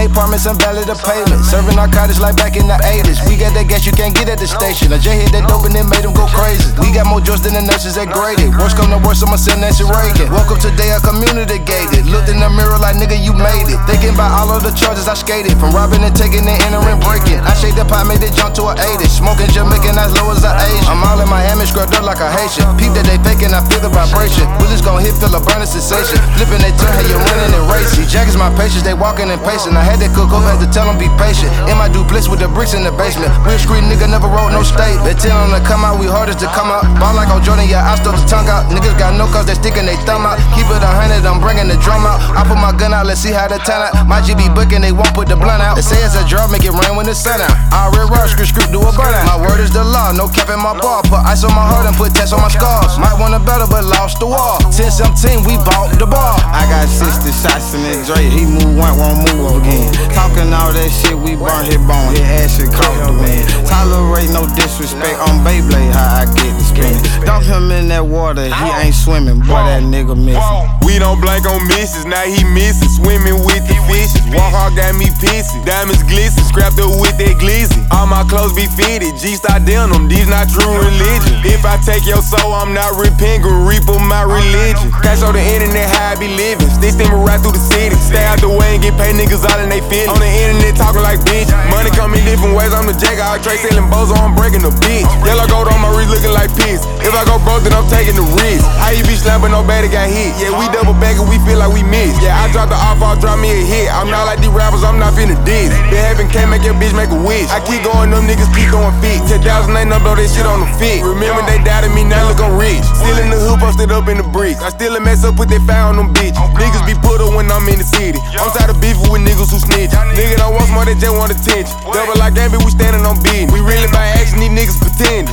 Section 0.00 0.16
8 0.16 0.16
apartments, 0.16 0.46
unvalid 0.46 0.88
the 0.88 0.96
pavement. 1.04 1.44
Serving 1.44 1.76
narcotics 1.76 2.20
like 2.20 2.36
back 2.36 2.56
in 2.56 2.64
the 2.64 2.78
80s. 2.80 3.20
We 3.28 3.36
got 3.36 3.52
that 3.52 3.68
gas 3.68 3.84
you 3.84 3.92
can't 3.92 4.16
get 4.16 4.32
at 4.32 4.38
the 4.40 4.48
station. 4.48 4.88
I 4.92 4.96
just 4.96 5.12
hit 5.12 5.28
that 5.36 5.44
dope 5.44 5.68
and 5.68 5.76
it 5.76 5.84
made 5.84 6.08
them 6.08 6.16
go 6.16 6.24
crazy. 6.24 6.72
We 6.80 6.88
got 6.88 7.04
more 7.04 7.20
drugs 7.20 7.44
than 7.44 7.52
the 7.52 7.60
nurses 7.60 8.00
at 8.00 8.08
graded. 8.08 8.56
Worst 8.56 8.80
come 8.80 8.88
to 8.88 9.00
worst, 9.04 9.20
I'ma 9.20 9.36
send 9.36 9.60
Nancy 9.60 9.84
Reagan. 9.84 10.32
Woke 10.32 10.56
up 10.56 10.60
today, 10.64 10.88
a 10.96 11.00
community 11.04 11.60
gated. 11.68 11.99
Looked 12.10 12.26
in 12.26 12.42
the 12.42 12.50
mirror 12.50 12.74
like, 12.82 12.98
nigga, 12.98 13.14
you 13.14 13.30
made 13.30 13.70
it. 13.70 13.78
Thinking 13.86 14.18
about 14.18 14.34
all 14.34 14.50
of 14.50 14.66
the 14.66 14.74
charges 14.74 15.06
I 15.06 15.14
skated. 15.14 15.54
From 15.62 15.70
robbing 15.70 16.02
and 16.02 16.10
taking 16.10 16.42
and 16.42 16.58
entering, 16.66 16.98
breaking. 16.98 17.38
I 17.46 17.54
shake 17.54 17.78
the 17.78 17.86
pot, 17.86 18.10
made 18.10 18.18
it 18.18 18.34
jump 18.34 18.50
to 18.58 18.66
an 18.66 18.82
80. 18.82 19.06
Smoking 19.06 19.46
Jamaican 19.54 19.94
as 19.94 20.10
low 20.18 20.34
as 20.34 20.42
an 20.42 20.50
Asian. 20.58 20.90
I'm 20.90 21.06
all 21.06 21.22
in 21.22 21.30
Miami, 21.30 21.70
scrubbed 21.70 21.94
up 21.94 22.02
like 22.02 22.18
a 22.18 22.26
Haitian. 22.26 22.66
Peep 22.74 22.90
that 22.98 23.06
they 23.06 23.14
faking, 23.22 23.54
I 23.54 23.62
feel 23.70 23.78
the 23.78 23.94
vibration. 23.94 24.42
Bullets 24.58 24.82
gon' 24.82 24.98
hit, 24.98 25.14
feel 25.22 25.30
a 25.30 25.38
burning 25.38 25.70
sensation. 25.70 26.18
Flipping 26.34 26.58
they 26.66 26.74
turn, 26.74 26.90
hey, 26.98 27.06
you 27.06 27.14
running 27.14 27.54
and 27.54 27.66
racing. 27.70 28.10
Jackets 28.10 28.34
my 28.34 28.50
patience, 28.58 28.82
they 28.82 28.96
walking 28.96 29.30
and 29.30 29.38
pacing. 29.46 29.78
I 29.78 29.86
had 29.86 30.02
to 30.02 30.10
cook 30.10 30.34
up, 30.34 30.42
had 30.42 30.58
to 30.58 30.66
tell 30.74 30.90
them 30.90 30.98
be 30.98 31.06
patient. 31.14 31.54
In 31.70 31.78
my 31.78 31.86
duplex 31.86 32.26
with 32.26 32.42
the 32.42 32.50
bricks 32.50 32.74
in 32.74 32.82
the 32.82 32.90
basement. 32.98 33.30
Real 33.46 33.62
street 33.62 33.86
nigga 33.86 34.10
never 34.10 34.26
wrote 34.26 34.50
no 34.50 34.66
state. 34.66 34.98
They 35.06 35.14
tell 35.14 35.38
them 35.46 35.54
to 35.54 35.62
come 35.62 35.86
out, 35.86 36.02
we 36.02 36.10
hardest 36.10 36.42
to 36.42 36.50
come 36.50 36.74
out. 36.74 36.82
Ball 36.98 37.14
like 37.14 37.30
on 37.30 37.38
Jordan, 37.46 37.70
yeah, 37.70 37.86
I 37.86 37.94
stuck 38.02 38.18
the 38.18 38.26
tongue 38.26 38.50
out. 38.50 38.66
Niggas 38.66 38.98
got 38.98 39.14
no 39.14 39.30
cause 39.30 39.46
they 39.46 39.54
sticking 39.54 39.86
they 39.86 39.94
thumb 40.02 40.26
out. 40.26 40.42
Keep 40.58 40.66
it 40.74 40.82
a 40.82 40.90
hundred, 40.90 41.22
I'm 41.22 41.38
bringing 41.38 41.70
the 41.70 41.78
drum 41.78 41.99
out. 42.06 42.20
I 42.36 42.42
put 42.46 42.56
my 42.56 42.72
gun 42.72 42.92
out, 42.92 43.06
let's 43.06 43.20
see 43.20 43.32
how 43.32 43.48
they 43.48 43.58
turn 43.62 43.80
out. 43.80 44.06
My 44.06 44.20
GB 44.20 44.54
booking, 44.54 44.80
they 44.80 44.92
won't 44.92 45.12
put 45.14 45.28
the 45.28 45.36
blunt 45.36 45.62
out. 45.62 45.76
They 45.76 45.84
say 45.84 45.98
it's 46.02 46.16
a 46.16 46.24
drug, 46.26 46.50
make 46.50 46.64
it 46.64 46.74
rain 46.74 46.96
when 46.96 47.06
the 47.06 47.14
sun 47.14 47.40
out. 47.40 47.54
I 47.72 47.90
read 47.94 48.10
rush, 48.10 48.32
script, 48.32 48.52
script, 48.52 48.70
do 48.72 48.80
a 48.80 48.92
burnout. 48.92 49.26
My 49.26 49.38
word 49.40 49.60
is 49.60 49.72
the 49.72 49.84
law, 49.84 50.12
no 50.12 50.28
cap 50.28 50.48
in 50.48 50.60
my 50.60 50.76
bar. 50.76 51.02
Put 51.06 51.22
ice 51.24 51.44
on 51.44 51.52
my 51.52 51.64
heart 51.64 51.86
and 51.86 51.96
put 51.96 52.12
tests 52.14 52.32
on 52.32 52.40
my 52.40 52.50
scars. 52.50 52.98
Might 52.98 53.16
want 53.18 53.34
a 53.34 53.42
better, 53.42 53.66
but 53.66 53.84
lost 53.84 54.20
the 54.20 54.26
wall. 54.26 54.58
10 54.72 54.90
17, 54.90 55.44
we 55.46 55.56
bought 55.64 55.94
the 55.98 56.06
bar. 56.06 56.36
I 56.50 56.66
got 56.68 56.86
60 56.88 57.30
shots 57.32 57.74
in 57.74 57.82
that 57.86 58.06
Dre, 58.06 58.24
he 58.26 58.44
move 58.48 58.76
one, 58.76 58.96
won't 58.98 59.24
move 59.28 59.62
again. 59.62 59.92
Talking 60.12 60.50
all 60.52 60.72
that 60.72 60.90
shit, 60.90 61.16
we 61.16 61.36
burn 61.36 61.64
his 61.66 61.80
bone, 61.84 62.16
his 62.16 62.24
ass 62.24 62.56
shit 62.56 62.70
cost 62.72 62.96
the 63.04 63.12
wind. 63.12 63.44
Tolerate 63.68 64.30
no 64.32 64.48
disrespect 64.56 65.18
on 65.20 65.44
Beyblade, 65.46 65.92
how 65.92 66.22
I 66.22 66.30
get 66.34 66.52
the 66.56 66.64
spinning. 66.64 67.02
Dump 67.24 67.44
him 67.44 67.70
in 67.70 67.88
that 67.88 68.04
water, 68.04 68.48
he 68.48 68.68
ain't 68.80 68.94
swimming, 68.94 69.40
boy, 69.40 69.62
that 69.68 69.82
nigga 69.84 70.16
missing. 70.16 70.70
We 70.82 70.98
don't 70.98 71.20
blank 71.20 71.46
on 71.46 71.62
misses, 71.90 72.06
now 72.06 72.22
he 72.22 72.44
missing. 72.54 72.88
Swimming 72.88 73.42
with 73.42 73.66
the 73.66 73.74
fishes. 73.90 74.22
Walk 74.30 74.54
hard 74.54 74.76
got 74.78 74.94
me 74.94 75.10
pissy. 75.18 75.58
Diamonds 75.66 76.02
glisten, 76.06 76.44
scrapped 76.46 76.78
up 76.78 76.94
with 77.02 77.18
that 77.18 77.36
glizzy. 77.42 77.82
All 77.90 78.06
my 78.06 78.22
clothes 78.30 78.54
be 78.54 78.66
fitted, 78.78 79.18
G 79.18 79.34
star 79.34 79.58
denim, 79.58 80.06
these 80.06 80.28
not 80.30 80.46
true 80.46 80.70
religion. 80.70 81.42
If 81.42 81.66
I 81.66 81.78
take 81.82 82.06
your 82.06 82.22
soul, 82.22 82.54
I'm 82.54 82.70
not 82.70 82.94
repenting, 82.94 83.66
reaper 83.66 83.98
my 83.98 84.22
religion. 84.22 84.94
Cash 85.02 85.22
on 85.26 85.34
the 85.34 85.42
internet, 85.42 85.90
how 85.90 86.14
I 86.14 86.18
be 86.18 86.30
living. 86.30 86.70
Stay 86.70 86.94
steaming 86.94 87.22
right 87.26 87.40
through 87.42 87.58
the 87.58 87.64
city. 87.74 87.96
Stay 87.98 88.22
out 88.22 88.38
the 88.38 88.50
way 88.50 88.78
and 88.78 88.82
get 88.82 88.94
paid 88.94 89.18
niggas 89.18 89.42
all 89.42 89.58
in 89.58 89.68
they 89.68 89.82
feelings. 89.90 90.14
On 90.14 90.20
the 90.22 90.30
internet 90.30 90.78
talking 90.78 91.02
like 91.02 91.18
bitch. 91.26 91.50
Money 91.70 91.90
come 91.98 92.14
in 92.14 92.22
different 92.22 92.54
ways, 92.54 92.70
I'm 92.70 92.86
the 92.86 92.94
jack. 92.94 93.18
I 93.18 93.42
trade 93.42 93.58
selling 93.66 93.90
bozo, 93.90 94.14
I'm 94.14 94.38
breaking 94.38 94.62
the 94.62 94.72
bitch. 94.78 95.08
Yellow 95.26 95.46
gold 95.50 95.66
on 95.68 95.82
my 95.82 95.90
wrist 95.96 96.14
looking 96.14 96.34
like 96.34 96.52
piss. 96.54 96.86
If 97.02 97.10
I 97.10 97.26
go 97.26 97.42
broke, 97.42 97.66
then 97.66 97.74
I'm 97.74 97.88
taking 97.90 98.14
the 98.14 98.26
risk. 98.38 98.62
How 98.78 98.94
you 98.94 99.02
be 99.08 99.18
slapping, 99.18 99.50
nobody 99.50 99.90
got 99.90 100.06
hit. 100.06 100.36
Yeah, 100.38 100.54
we 100.54 100.70
double 100.70 100.94
back 100.94 101.18
and 101.18 101.26
we 101.26 101.40
feel 101.42 101.58
like 101.58 101.72
we 101.72 101.79
missed. 101.86 102.20
Yeah, 102.20 102.36
I 102.36 102.50
dropped 102.52 102.70
the 102.72 102.78
off, 102.78 103.00
I'll 103.00 103.18
drop 103.18 103.38
me 103.38 103.50
a 103.50 103.62
hit. 103.64 103.88
I'm 103.92 104.08
not 104.10 104.24
like 104.24 104.40
these 104.40 104.52
rappers, 104.52 104.82
I'm 104.82 104.98
not 104.98 105.14
finna 105.14 105.36
diss. 105.44 105.72
Been 105.88 106.02
having 106.02 106.28
can't 106.28 106.50
make 106.50 106.64
your 106.64 106.74
bitch 106.76 106.94
make 106.96 107.10
a 107.10 107.20
wish. 107.20 107.48
I 107.50 107.60
keep 107.64 107.82
going, 107.84 108.10
them 108.10 108.26
niggas 108.26 108.50
keep 108.52 108.70
going 108.70 108.92
fit. 109.00 109.20
10,000 109.28 109.44
ain't 109.76 109.90
no 109.90 109.98
blow 110.00 110.16
that 110.16 110.28
shit 110.28 110.46
on 110.46 110.64
the 110.64 110.70
fit. 110.80 111.02
Remember 111.02 111.42
they 111.46 111.60
doubted 111.62 111.92
me, 111.92 112.04
now 112.04 112.28
look 112.28 112.40
I'm 112.40 112.56
rich. 112.56 112.82
Still 112.98 113.18
in 113.20 113.30
the 113.30 113.40
hoop, 113.40 113.62
I'm 113.62 113.72
still 113.72 113.90
up 113.92 114.08
in 114.08 114.18
the 114.18 114.26
bricks. 114.26 114.60
I 114.60 114.70
still 114.70 114.96
a 114.96 115.00
mess 115.00 115.24
up, 115.24 115.36
put 115.36 115.48
that 115.50 115.62
fire 115.64 115.88
on 115.88 115.96
them 115.96 116.12
bitches. 116.12 116.36
Niggas 116.56 116.84
be 116.84 116.94
put 117.00 117.20
up 117.20 117.32
when 117.32 117.50
I'm 117.50 117.66
in 117.68 117.80
the 117.80 117.88
city. 117.88 118.20
I'm 118.36 118.50
tired 118.52 118.70
of 118.70 118.78
beefing 118.80 119.10
with 119.10 119.22
niggas 119.22 119.50
who 119.50 119.58
snitch. 119.60 119.92
Nigga 120.16 120.36
don't 120.40 120.54
want 120.54 120.70
more, 120.70 120.84
they 120.84 120.94
just 120.94 121.14
want 121.14 121.32
attention. 121.32 121.72
Double 121.90 122.16
like 122.20 122.34
Gambit, 122.34 122.62
we 122.64 122.70
standing 122.70 123.04
on 123.06 123.16
beating. 123.22 123.50
We 123.52 123.60
really 123.60 123.88
by 123.92 124.06
action, 124.18 124.40
these 124.40 124.52
niggas 124.52 124.78
pretending. 124.78 125.32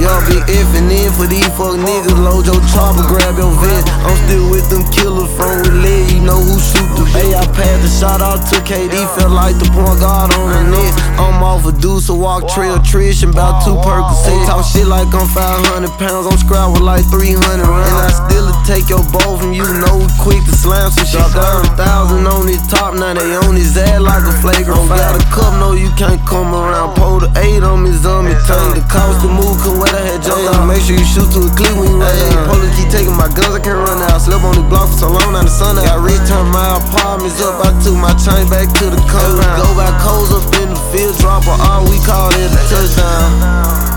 Y'all 0.00 0.24
be 0.24 0.40
effing 0.48 0.88
in 0.88 1.12
for 1.12 1.26
these 1.26 1.46
fuck 1.52 1.76
niggas. 1.76 2.16
Load 2.16 2.46
your 2.46 2.60
chopper, 2.72 3.04
grab 3.04 3.36
your 3.36 3.52
vest. 3.60 3.88
I'm 4.06 4.16
still 4.24 4.48
with 4.48 4.68
them 4.70 4.84
killers 4.92 5.28
from 5.36 5.82
leg. 5.84 6.10
You 6.12 6.20
know 6.24 6.40
who 6.40 6.56
shoot 6.56 6.88
the 6.96 7.02
Hey, 7.12 7.36
I 7.36 7.44
passed 7.52 7.84
the 7.84 7.92
shot 7.92 8.24
out 8.24 8.40
to 8.48 8.56
KD. 8.64 8.96
Felt 9.20 9.36
like 9.36 9.52
the 9.60 9.68
point 9.68 10.00
guard 10.00 10.32
on 10.32 10.48
the 10.48 10.62
Nets. 10.72 10.96
I'm 11.20 11.44
off 11.44 11.68
a 11.68 11.72
deuce, 11.76 12.08
a 12.08 12.16
walk 12.16 12.48
trail, 12.48 12.80
Trish, 12.80 13.20
and 13.22 13.36
about 13.36 13.60
two 13.68 13.76
Percocets. 13.84 14.48
Talk 14.48 14.64
shit 14.64 14.88
like 14.88 15.12
I'm 15.12 15.28
500 15.28 15.92
pounds. 16.00 16.24
I'm 16.24 16.40
scrapped 16.40 16.72
with 16.72 16.88
like 16.88 17.04
300 17.12 17.36
rounds. 17.60 17.92
And 17.92 18.00
I 18.00 18.08
still 18.08 18.48
take 18.64 18.88
your 18.88 19.04
ball 19.12 19.36
from 19.36 19.52
you. 19.52 19.68
Know 19.84 20.00
we 20.00 20.08
quick 20.16 20.40
to 20.48 20.54
slam 20.56 20.88
some 20.88 21.04
shit 21.04 21.28
down. 21.36 21.68
Thousand 21.76 22.24
on 22.24 22.48
his 22.48 22.64
top, 22.72 22.96
now 22.96 23.12
they 23.12 23.28
on 23.44 23.60
his 23.60 23.76
ass 23.76 24.00
like 24.00 24.24
a 24.24 24.34
flagrant. 24.40 24.88
Got 24.88 25.20
a 25.20 25.22
cup, 25.28 25.52
no, 25.60 25.76
you 25.76 25.92
can't 26.00 26.20
come 26.24 26.56
around. 26.56 26.96
Pull 26.96 27.20
the 27.20 27.28
eight 27.44 27.60
on 27.60 27.84
me, 27.84 27.92
zombie 27.92 28.32
tank. 28.48 28.80
The 28.80 28.82
cost 28.88 29.20
to 29.20 29.28
move, 29.28 29.60
cause 29.82 29.92
what 29.92 30.00
I 30.00 30.06
had 30.06 30.22
jumped. 30.22 30.66
Make 30.66 30.82
sure 30.82 30.96
you 30.96 31.04
shoot 31.04 31.30
to 31.34 31.40
a 31.46 31.50
clip 31.50 31.74
when 31.74 31.90
you 31.90 31.98
run 31.98 32.14
down. 32.30 32.48
Police 32.48 32.74
keep 32.78 32.90
taking 32.90 33.16
my 33.16 33.28
guns, 33.28 33.54
I 33.54 33.60
can't 33.60 33.78
run 33.78 33.98
out. 34.10 34.18
Slept 34.20 34.44
on 34.44 34.54
the 34.54 34.66
block 34.68 34.88
for 34.90 34.98
so 34.98 35.08
long, 35.10 35.32
now 35.32 35.42
the 35.42 35.50
sun 35.50 35.78
out. 35.78 35.84
Got 35.84 36.06
rich, 36.06 36.22
turn 36.28 36.46
my 36.50 36.78
apartments 36.78 37.42
up. 37.42 37.58
I 37.64 37.74
took 37.82 37.96
my 37.98 38.14
chain 38.14 38.46
back 38.48 38.70
to 38.78 38.84
the 38.90 39.00
compound. 39.10 39.58
Go 39.58 39.68
back 39.74 39.94
coals 40.00 40.30
up 40.30 40.46
in 40.62 40.70
the 40.70 40.80
field, 40.94 41.16
drop 41.18 41.46
a 41.46 41.54
R, 41.58 41.82
we 41.82 41.98
call 42.06 42.30
it 42.30 42.50
a 42.50 42.60
touchdown. 42.70 43.91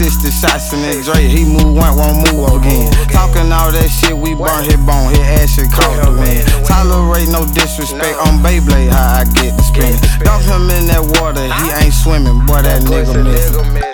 60 0.00 0.30
shots 0.30 0.72
in 0.72 0.80
that 0.80 1.04
Dre, 1.04 1.28
he 1.28 1.44
move 1.44 1.76
one, 1.76 1.92
won't 1.92 2.24
move 2.32 2.56
again. 2.56 2.88
Talking 3.12 3.52
all 3.52 3.68
that 3.68 3.92
shit, 3.92 4.16
we 4.16 4.32
burn 4.32 4.64
his 4.64 4.80
bone, 4.80 5.12
his 5.12 5.20
ass 5.20 5.52
shit 5.52 5.68
cost 5.68 5.92
the 6.00 6.08
wind. 6.16 6.40
Tolerate 6.64 7.28
no 7.28 7.44
disrespect 7.44 8.16
on 8.24 8.40
Beyblade, 8.40 8.88
how 8.88 9.20
I 9.20 9.24
get 9.36 9.52
the 9.60 9.62
spinning. 9.62 10.00
Dump 10.24 10.48
him 10.48 10.72
in 10.72 10.88
that 10.88 11.04
water, 11.20 11.44
he 11.44 11.84
ain't 11.84 11.92
swimming, 11.92 12.40
boy, 12.48 12.64
that 12.64 12.80
nigga 12.80 13.12
missing. 13.28 13.89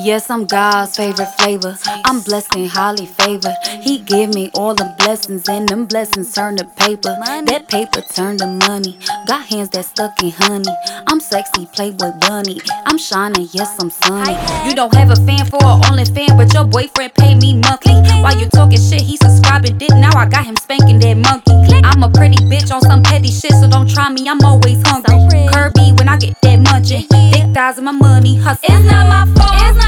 Yes, 0.00 0.30
I'm 0.30 0.46
God's 0.46 0.96
favorite 0.96 1.32
flavor. 1.38 1.76
I'm 2.04 2.20
blessed 2.20 2.54
and 2.54 2.68
highly 2.68 3.06
favored. 3.06 3.56
He 3.82 3.98
give 3.98 4.32
me 4.32 4.48
all 4.54 4.72
the 4.72 4.94
blessings, 4.98 5.48
and 5.48 5.68
them 5.68 5.86
blessings 5.86 6.32
turn 6.32 6.56
to 6.56 6.64
paper. 6.64 7.16
That 7.46 7.66
paper 7.68 8.02
turn 8.14 8.38
to 8.38 8.46
money. 8.46 8.96
Got 9.26 9.46
hands 9.46 9.70
that 9.70 9.86
stuck 9.86 10.22
in 10.22 10.30
honey. 10.30 10.70
I'm 11.08 11.18
sexy, 11.18 11.66
playboy 11.66 12.12
bunny. 12.20 12.60
I'm 12.86 12.96
shining, 12.96 13.48
yes, 13.50 13.74
I'm 13.80 13.90
sunny. 13.90 14.38
You 14.68 14.76
don't 14.76 14.94
have 14.94 15.10
a 15.10 15.16
fan 15.16 15.46
for 15.46 15.58
an 15.62 15.82
only 15.90 16.04
fan, 16.04 16.36
but 16.36 16.54
your 16.54 16.64
boyfriend 16.64 17.14
pay 17.14 17.34
me 17.34 17.58
monthly. 17.58 17.94
While 18.22 18.38
you 18.38 18.46
talking 18.46 18.78
shit, 18.78 19.02
he 19.02 19.16
subscribing 19.16 19.78
dick. 19.78 19.90
Now 19.90 20.16
I 20.16 20.26
got 20.26 20.44
him 20.46 20.56
spanking 20.56 21.00
that 21.00 21.16
monkey. 21.16 21.52
I'm 21.84 22.04
a 22.04 22.10
pretty 22.10 22.38
bitch 22.46 22.72
on 22.72 22.82
some 22.82 23.02
petty 23.02 23.32
shit, 23.32 23.52
so 23.52 23.68
don't 23.68 23.90
try 23.90 24.10
me. 24.10 24.28
I'm 24.28 24.40
always 24.44 24.80
hungry. 24.86 25.48
Kirby 25.52 25.92
when 25.98 26.08
I 26.08 26.16
get 26.18 26.40
that 26.42 26.60
munching. 26.60 27.02
Thick 27.02 27.52
thighs 27.52 27.78
and 27.78 27.86
my 27.86 27.92
money 27.92 28.36
hustling. 28.36 28.78
It's 28.78 28.86
not 28.86 29.08
my 29.08 29.34
fault. 29.34 29.87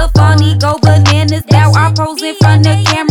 nigga 0.00 0.12
funny, 0.16 0.58
go 0.58 0.78
bananas. 0.82 1.44
Now 1.50 1.72
I 1.72 1.92
pose 1.92 2.22
in 2.22 2.34
front 2.36 2.66
of 2.66 2.84
camera. 2.84 3.09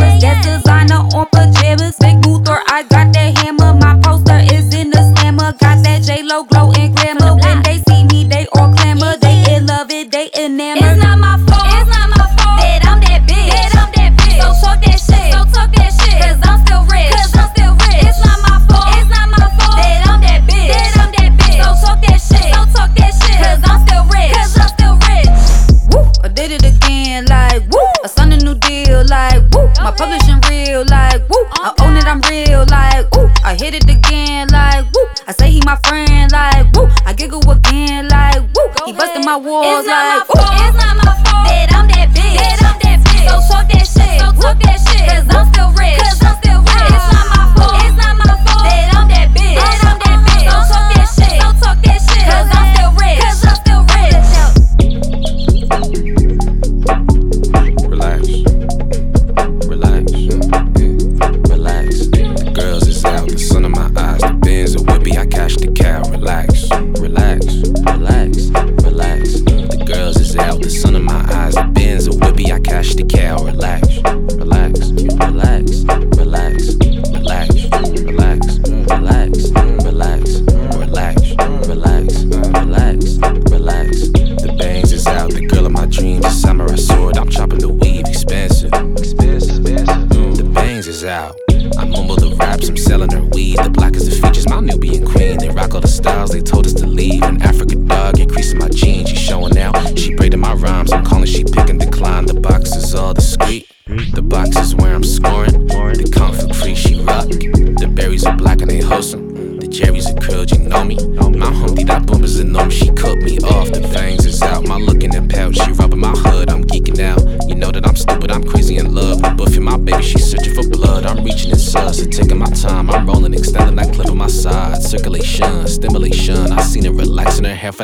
relax. 73.51 74.38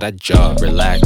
that 0.05 0.19
job, 0.21 0.61
relax. 0.61 1.04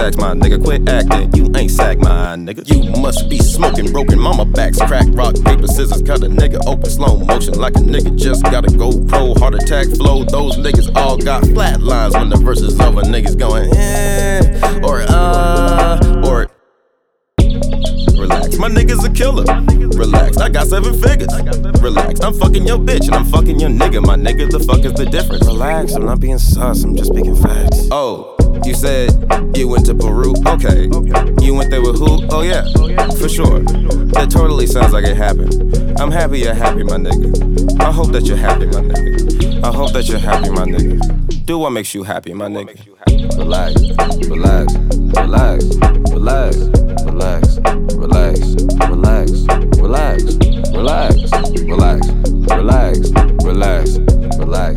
sacks, 0.00 0.16
my 0.16 0.32
nigga. 0.34 0.62
Quit 0.62 0.88
acting, 0.88 1.34
you 1.34 1.50
ain't 1.56 1.70
sack, 1.70 1.98
my 1.98 2.36
nigga. 2.36 2.62
You 2.68 2.90
must 3.00 3.28
be 3.28 3.38
smoking 3.38 3.92
broken, 3.92 4.18
mama 4.18 4.44
backs 4.44 4.78
crack, 4.78 5.06
rock, 5.10 5.34
paper, 5.44 5.66
scissors. 5.66 6.02
Cut 6.02 6.22
a 6.22 6.28
nigga 6.28 6.60
open, 6.66 6.90
slow 6.90 7.18
motion, 7.18 7.54
like 7.54 7.76
a 7.76 7.80
nigga 7.80 8.16
just 8.16 8.42
got 8.44 8.64
a 8.64 8.76
go 8.76 8.90
pro. 9.06 9.34
Heart 9.34 9.54
attack 9.54 9.86
flow, 9.88 10.24
those 10.24 10.56
niggas 10.56 10.94
all 10.96 11.16
got 11.16 11.44
flat 11.44 11.80
lines 11.80 12.14
when 12.14 12.28
the 12.28 12.36
verse 12.36 12.60
is 12.60 12.78
over. 12.80 13.02
Niggas 13.02 13.38
going, 13.38 13.70
eh, 13.76 14.80
or 14.82 15.02
uh, 15.08 16.22
or 16.26 16.50
Relax, 18.18 18.58
my 18.58 18.68
nigga's 18.68 19.04
a 19.04 19.10
killer. 19.10 19.44
Relax, 19.98 20.36
I 20.38 20.48
got 20.48 20.66
seven 20.66 20.94
figures. 21.00 21.32
Relax, 21.80 22.20
I'm 22.20 22.34
fucking 22.34 22.66
your 22.66 22.78
bitch 22.78 23.06
and 23.06 23.14
I'm 23.14 23.24
fucking 23.24 23.58
your 23.60 23.70
nigga. 23.70 24.04
My 24.04 24.16
nigga, 24.16 24.50
the 24.50 24.60
fuck 24.60 24.84
is 24.84 24.92
the 24.94 25.06
difference? 25.06 25.46
Relax, 25.46 25.94
I'm 25.94 26.06
not 26.06 26.20
being 26.20 26.38
sus, 26.38 26.84
I'm 26.84 26.96
just 26.96 27.12
speaking 27.12 27.36
facts. 27.36 27.88
Oh. 27.90 28.39
You 28.70 28.76
said 28.76 29.10
you 29.56 29.66
went 29.66 29.84
to 29.86 29.96
Peru? 29.96 30.32
Okay. 30.46 30.84
You 31.44 31.54
went 31.54 31.72
there 31.72 31.82
with 31.82 31.98
who? 31.98 32.06
Oh, 32.06 32.26
oh, 32.30 32.42
yeah. 32.42 32.62
For 33.18 33.28
sure. 33.28 33.58
That 34.14 34.28
totally 34.30 34.68
sounds 34.68 34.92
like 34.92 35.04
it 35.04 35.16
happened. 35.16 35.76
I'm 35.98 36.12
happy 36.12 36.38
you're 36.38 36.54
happy, 36.54 36.84
my 36.84 36.94
nigga. 36.96 37.80
I 37.80 37.90
hope 37.90 38.12
that 38.12 38.26
you're 38.26 38.36
happy, 38.36 38.66
my 38.66 38.74
nigga. 38.74 39.64
I 39.64 39.72
hope 39.74 39.92
that 39.94 40.08
you're 40.08 40.20
happy, 40.20 40.50
my 40.50 40.66
nigga. 40.66 41.44
Do 41.46 41.58
what 41.58 41.70
makes 41.70 41.94
you 41.96 42.04
happy, 42.04 42.32
my 42.32 42.46
nigga. 42.46 42.78
Relax, 43.36 43.74
relax, 44.28 44.72
relax, 45.18 45.64
relax, 46.12 46.56
relax, 47.02 47.58
relax, 47.96 48.54
relax, 48.86 49.30
relax, 49.80 50.59
relax, 50.72 51.14
relax, 51.64 52.08
relax, 52.48 53.10
relax, 53.44 53.98
relax, 54.38 54.76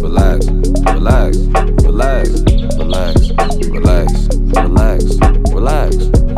relax, 0.00 0.46
relax, 0.90 1.36
relax, 1.82 2.28
relax, 2.76 3.30
relax, 3.70 4.28
relax, 4.62 5.02
relax, 5.52 5.96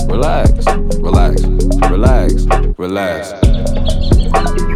relax, 0.08 0.66
relax, 1.00 1.42
relax, 1.90 2.34
relax. 2.78 4.73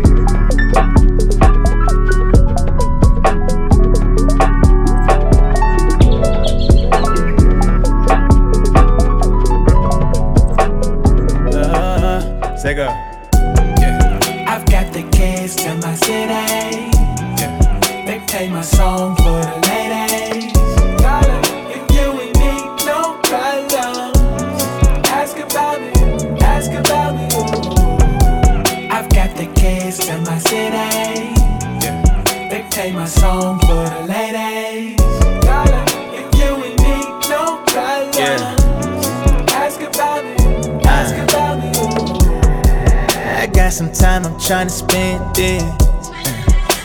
Got 43.69 43.75
some 43.75 43.93
time, 43.93 44.25
I'm 44.25 44.33
tryna 44.41 44.71
spend 44.71 45.37
it. 45.37 45.62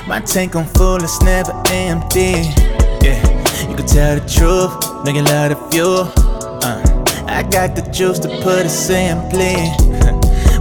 My 0.06 0.20
tank 0.20 0.54
on 0.58 0.66
full, 0.66 1.02
it's 1.02 1.22
never 1.22 1.54
empty. 1.72 2.52
Yeah, 3.00 3.24
you 3.70 3.76
can 3.78 3.88
tell 3.88 4.20
the 4.20 4.26
truth, 4.28 4.74
nigga 5.06 5.26
love 5.26 5.52
the 5.52 5.72
fuel. 5.72 6.12
Uh, 6.62 6.84
I 7.26 7.44
got 7.44 7.78
the 7.78 7.84
juice 7.90 8.20
to 8.20 8.28
put 8.42 8.66
it 8.66 8.70
simply. 8.70 9.56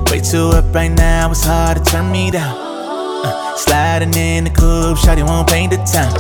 Way 0.13 0.21
too 0.21 0.51
up 0.57 0.73
right 0.73 0.93
now, 0.93 1.33
it's 1.33 1.43
hard 1.43 1.79
to 1.79 1.83
turn 1.91 2.13
me 2.13 2.31
down. 2.31 2.57
Uh, 2.57 3.57
sliding 3.57 4.15
in 4.15 4.45
the 4.45 4.51
coupe, 4.51 4.99
shawty 4.99 5.27
won't 5.27 5.49
paint 5.49 5.73
the 5.73 5.79
town. 5.79 6.15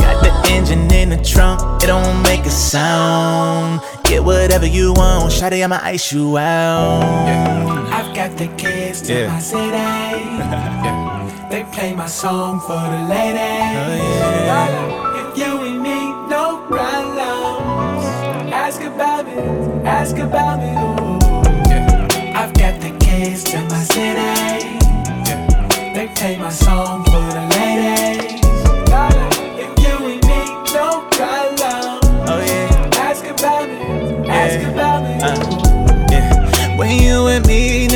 Got 0.00 0.24
the 0.24 0.50
engine 0.52 0.92
in 0.92 1.10
the 1.10 1.22
trunk, 1.22 1.60
it 1.84 1.86
don't 1.86 2.22
make 2.24 2.44
a 2.44 2.50
sound. 2.50 3.82
Get 4.02 4.24
whatever 4.24 4.66
you 4.66 4.94
want, 4.94 5.30
shawty, 5.30 5.62
I'ma 5.62 5.78
ice 5.80 6.12
you 6.12 6.36
out. 6.38 7.68
I've 7.92 8.12
got 8.16 8.36
the 8.36 8.48
keys 8.98 9.08
to 9.08 9.12
Yeah. 9.14 9.32
my 9.32 9.40
city. 9.40 9.88
They 11.50 11.64
play 11.72 11.94
my 11.94 12.06
song 12.06 12.60
for 12.60 12.78
the 12.92 13.02
ladies. 13.08 14.02
Oh, 14.50 15.20
if 15.20 15.38
you 15.38 15.52
and 15.66 15.80
me, 15.82 15.98
no 16.28 16.58
problems. 16.68 18.04
Ask 18.52 18.82
about 18.82 19.24
me, 19.26 19.38
ask 19.86 20.16
about 20.18 20.58
me. 20.60 20.72
ooh. 20.76 21.18
I've 22.40 22.52
got 22.52 22.80
the 22.80 22.90
keys 23.00 23.44
to 23.44 23.58
my 23.72 23.82
city. 23.94 24.76
They 25.94 26.08
play 26.14 26.36
my 26.36 26.50
song 26.50 27.04
for 27.04 27.27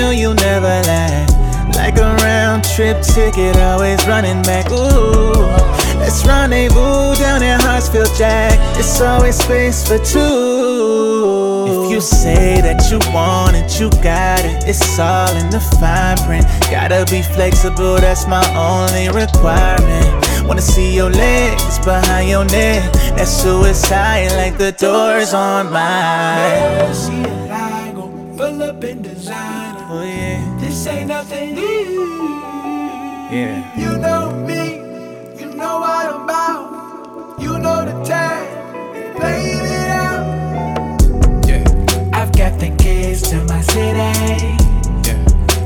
me, 0.02 0.08
know 0.08 0.10
you'll 0.10 0.34
never 0.34 0.82
lie. 0.86 1.26
Like 1.74 1.96
a 1.98 2.14
round 2.16 2.64
trip 2.64 3.02
ticket, 3.02 3.56
always 3.56 4.06
running 4.06 4.42
back. 4.42 4.70
Ooh, 4.70 5.32
let's 5.98 6.24
rendezvous 6.26 7.14
down 7.16 7.42
in 7.42 7.58
Hartsfield, 7.60 8.16
Jack. 8.18 8.58
It's 8.78 9.00
always 9.00 9.36
space 9.36 9.86
for 9.86 9.98
two. 9.98 11.84
If 11.84 11.90
you 11.92 12.00
say 12.00 12.60
that 12.60 12.90
you 12.90 12.98
want 13.12 13.56
it, 13.56 13.80
you 13.80 13.90
got 14.02 14.44
it. 14.44 14.64
It's 14.68 14.98
all 14.98 15.34
in 15.36 15.50
the 15.50 15.60
fine 15.80 16.18
print. 16.26 16.46
Gotta 16.70 17.04
be 17.10 17.22
flexible, 17.22 17.96
that's 17.96 18.26
my 18.26 18.44
only 18.56 19.08
requirement. 19.08 20.46
Wanna 20.46 20.62
see 20.62 20.94
your 20.94 21.10
legs 21.10 21.78
behind 21.78 22.28
your 22.28 22.44
neck. 22.44 22.92
That's 23.16 23.30
suicide, 23.30 24.32
like 24.36 24.58
the 24.58 24.72
doors 24.72 25.32
on 25.32 25.72
mine. 25.72 26.92
Gon' 27.94 28.36
pull 28.36 28.62
up 28.62 28.84
in 28.84 29.02
designer. 29.02 29.61
Yeah. 30.84 30.90
This 30.90 30.98
ain't 30.98 31.08
nothing 31.08 31.54
new. 31.54 32.40
Yeah. 33.30 33.78
You 33.78 33.98
know 33.98 34.32
me, 34.32 34.78
you 35.38 35.54
know 35.54 35.78
what 35.78 36.06
I'm 36.06 36.22
about. 36.24 37.40
You 37.40 37.56
know 37.58 37.84
the 37.84 38.02
tag, 38.04 38.48
playing 39.16 39.64
it 39.64 39.90
out. 39.90 40.26
Yeah. 41.46 41.62
I've 42.12 42.32
got 42.32 42.58
the 42.58 42.74
keys 42.78 43.22
to 43.30 43.44
my 43.44 43.60
city. 43.60 44.56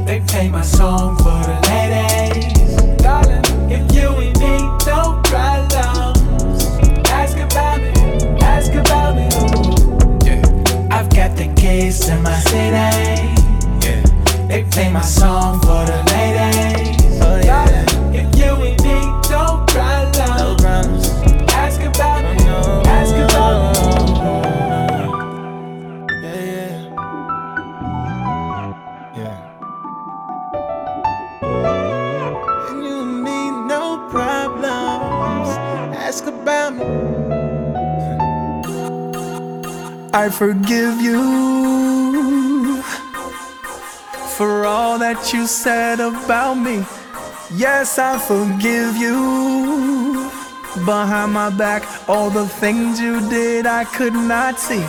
They 0.04 0.20
play 0.20 0.50
my 0.50 0.60
song 0.60 1.16
for 1.16 1.40
the 1.48 1.58
ladies. 1.70 2.76
Darling, 3.02 3.44
if 3.70 3.94
you 3.94 4.10
and 4.10 4.38
me, 4.38 4.58
no 4.84 5.18
problems. 5.24 6.62
Ask 7.08 7.38
about 7.38 7.80
me, 7.80 7.92
ask 8.42 8.74
about 8.74 9.16
me. 9.16 9.28
ooh. 9.32 10.88
I've 10.90 11.08
got 11.08 11.36
the 11.36 11.50
keys 11.56 12.00
to 12.00 12.16
my 12.20 12.38
city. 12.40 13.35
They 14.48 14.62
play 14.70 14.88
my 14.90 15.02
song 15.02 15.60
for 15.60 15.84
the 15.84 16.02
ladies. 16.12 17.20
Oh, 17.20 17.36
yeah. 17.44 17.66
If 18.12 18.36
you 18.38 18.54
and 18.54 18.80
me, 18.82 18.94
no 19.28 19.64
problems. 19.66 20.18
No 20.18 20.54
problems. 20.58 21.08
Ask 21.52 21.80
about 21.82 22.22
me, 22.22 22.30
ask 22.86 23.14
about 23.14 23.76
me. 23.76 23.82
Yeah, 26.22 26.78
yeah. 29.16 29.34
Yeah. 29.34 29.38
And 32.70 32.80
you 32.84 32.96
and 33.02 33.16
me, 33.24 33.38
no 33.66 33.82
problems. 34.10 35.48
Ask 35.96 36.24
about 36.26 36.70
me. 36.76 36.84
I 40.14 40.30
forgive 40.30 41.00
you 41.02 41.55
for 44.36 44.66
all 44.66 44.98
that 44.98 45.32
you 45.32 45.46
said 45.46 45.98
about 45.98 46.54
me. 46.54 46.84
Yes, 47.54 47.98
I 47.98 48.18
forgive 48.18 48.94
you. 48.96 50.30
Behind 50.84 51.32
my 51.32 51.48
back, 51.48 51.82
all 52.06 52.28
the 52.28 52.46
things 52.46 53.00
you 53.00 53.26
did 53.30 53.64
I 53.64 53.84
could 53.84 54.12
not 54.12 54.58
see. 54.58 54.84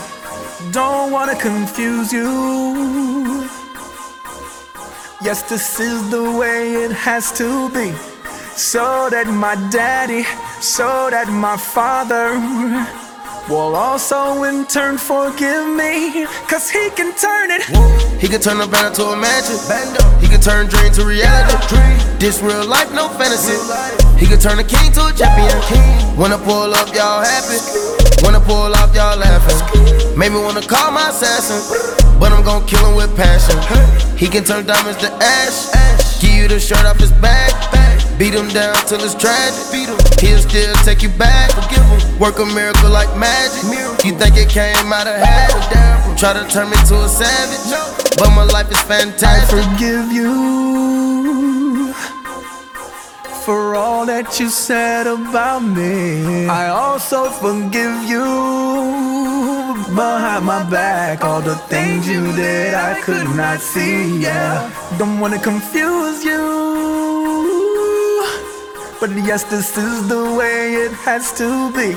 Don't 0.72 1.12
wanna 1.12 1.36
confuse 1.36 2.12
you. 2.12 3.48
Yes, 5.22 5.43
this 5.50 5.80
is 5.80 6.12
the 6.12 6.30
way 6.38 6.74
it 6.84 6.91
has 6.91 7.32
to 7.38 7.70
be. 7.70 7.93
So 8.58 9.10
that 9.10 9.28
my 9.28 9.56
daddy, 9.72 10.24
so 10.60 11.10
that 11.10 11.30
my 11.30 11.56
father 11.56 12.36
will 13.50 13.76
also 13.76 14.43
in 14.43 14.66
turn 14.66 14.98
forgive 14.98 15.68
me. 15.68 16.26
Cause 16.48 16.70
he 16.70 16.89
can 16.91 17.16
turn 17.16 17.52
it. 17.52 17.64
He 18.20 18.28
can 18.28 18.41
turn 18.41 18.60
a 18.62 18.68
band 18.68 18.95
to 18.95 19.04
a 19.04 19.16
mansion. 19.16 19.58
He 20.20 20.28
can 20.28 20.41
turn 20.41 20.68
dream 20.68 20.91
to 20.93 21.06
reality. 21.06 21.78
This 22.20 22.41
real 22.41 22.66
life, 22.66 22.91
no 22.93 23.10
fantasy. 23.10 23.56
He 24.18 24.26
can 24.26 24.39
turn 24.39 24.60
a 24.60 24.64
king 24.64 24.91
to 24.93 25.08
a 25.08 25.14
champion. 25.14 25.58
I 26.18 26.38
pull 26.43 26.74
up, 26.74 26.93
y'all 26.93 27.24
happy. 27.24 27.60
I 28.28 28.39
pull 28.43 28.74
off, 28.76 28.93
y'all 28.93 29.18
laughing. 29.18 30.18
Made 30.18 30.32
me 30.32 30.39
wanna 30.39 30.62
call 30.62 30.91
my 30.91 31.10
assassin. 31.10 31.62
But 32.20 32.32
I'm 32.32 32.43
gon' 32.43 32.66
kill 32.68 32.86
him 32.86 32.95
with 32.95 33.16
passion. 33.16 33.58
He 34.18 34.28
can 34.28 34.43
turn 34.43 34.66
diamonds 34.66 35.00
to 35.02 35.12
ash. 35.22 36.22
Give 36.22 36.34
you 36.34 36.48
the 36.48 36.60
shirt 36.60 36.86
off 36.86 37.00
his 37.00 37.12
back. 37.14 37.54
Beat 38.18 38.34
him 38.34 38.50
down 38.50 38.76
till 38.88 39.00
it's 39.02 39.14
tragic. 39.14 40.07
He'll 40.20 40.39
still 40.39 40.74
take 40.84 41.01
you 41.03 41.09
back. 41.09 41.51
Forgive 41.51 41.84
him. 41.86 42.20
Work 42.20 42.39
a 42.39 42.45
miracle 42.45 42.89
like 42.89 43.15
magic. 43.18 43.63
You 44.05 44.18
think 44.18 44.38
it 44.38 44.49
came 44.49 44.91
out 44.91 45.07
of 45.07 45.15
habit? 45.15 46.18
Try 46.18 46.34
to 46.34 46.47
turn 46.49 46.70
me 46.70 46.78
to 46.88 47.03
a 47.03 47.09
savage. 47.09 48.18
But 48.18 48.30
my 48.32 48.43
life 48.43 48.72
is 48.72 48.82
fantastic. 48.82 49.59
I 49.59 49.78
forgive 49.78 50.11
you 50.11 51.93
for 53.45 53.76
all 53.76 54.05
that 54.07 54.39
you 54.39 54.49
said 54.49 55.07
about 55.07 55.59
me. 55.59 56.47
I 56.47 56.68
also 56.70 57.30
forgive 57.30 58.03
you 58.03 58.26
behind 59.95 60.45
my 60.45 60.68
back. 60.70 61.24
All 61.24 61.41
the 61.41 61.55
things 61.72 62.09
you 62.09 62.34
did, 62.36 62.74
I 62.74 62.99
could 63.01 63.30
not 63.36 63.59
see. 63.59 64.18
Yeah, 64.20 64.70
don't 64.97 65.20
wanna 65.20 65.39
confuse 65.39 66.26
you. 66.26 67.07
But 69.00 69.12
yes, 69.12 69.43
this 69.43 69.78
is 69.78 70.08
the 70.08 70.34
way 70.34 70.74
it 70.74 70.91
has 71.06 71.32
to 71.38 71.72
be. 71.72 71.93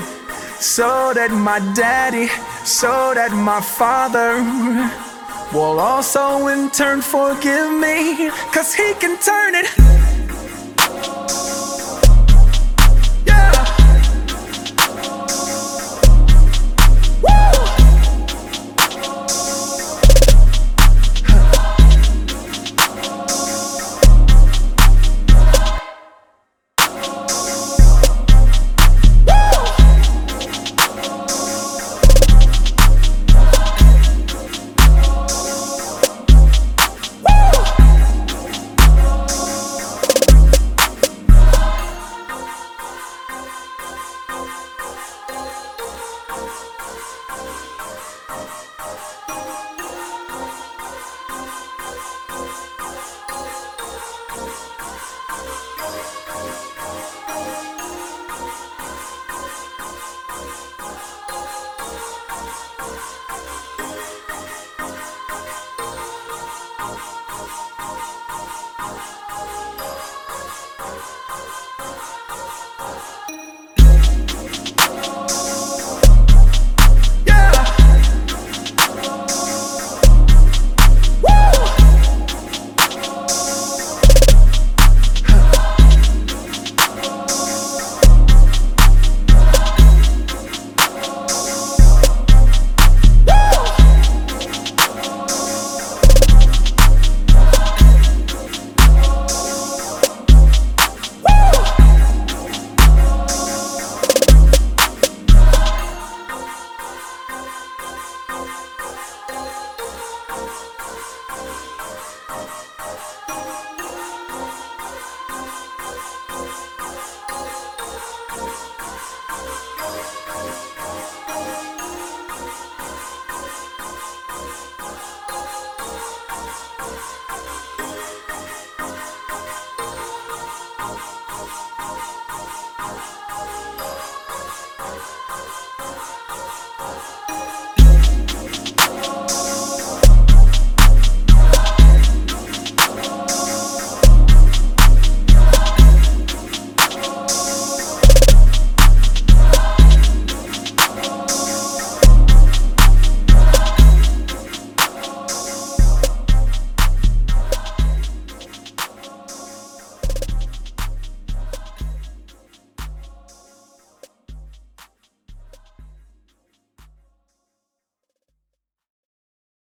So 0.59 1.13
that 1.15 1.31
my 1.31 1.59
daddy, 1.73 2.27
so 2.63 3.13
that 3.15 3.31
my 3.31 3.59
father 3.59 4.37
will 5.51 5.79
also 5.79 6.47
in 6.47 6.69
turn 6.69 7.01
forgive 7.01 7.71
me. 7.73 8.29
Cause 8.53 8.75
he 8.75 8.93
can 8.93 9.17
turn 9.17 9.55
it 9.55 10.10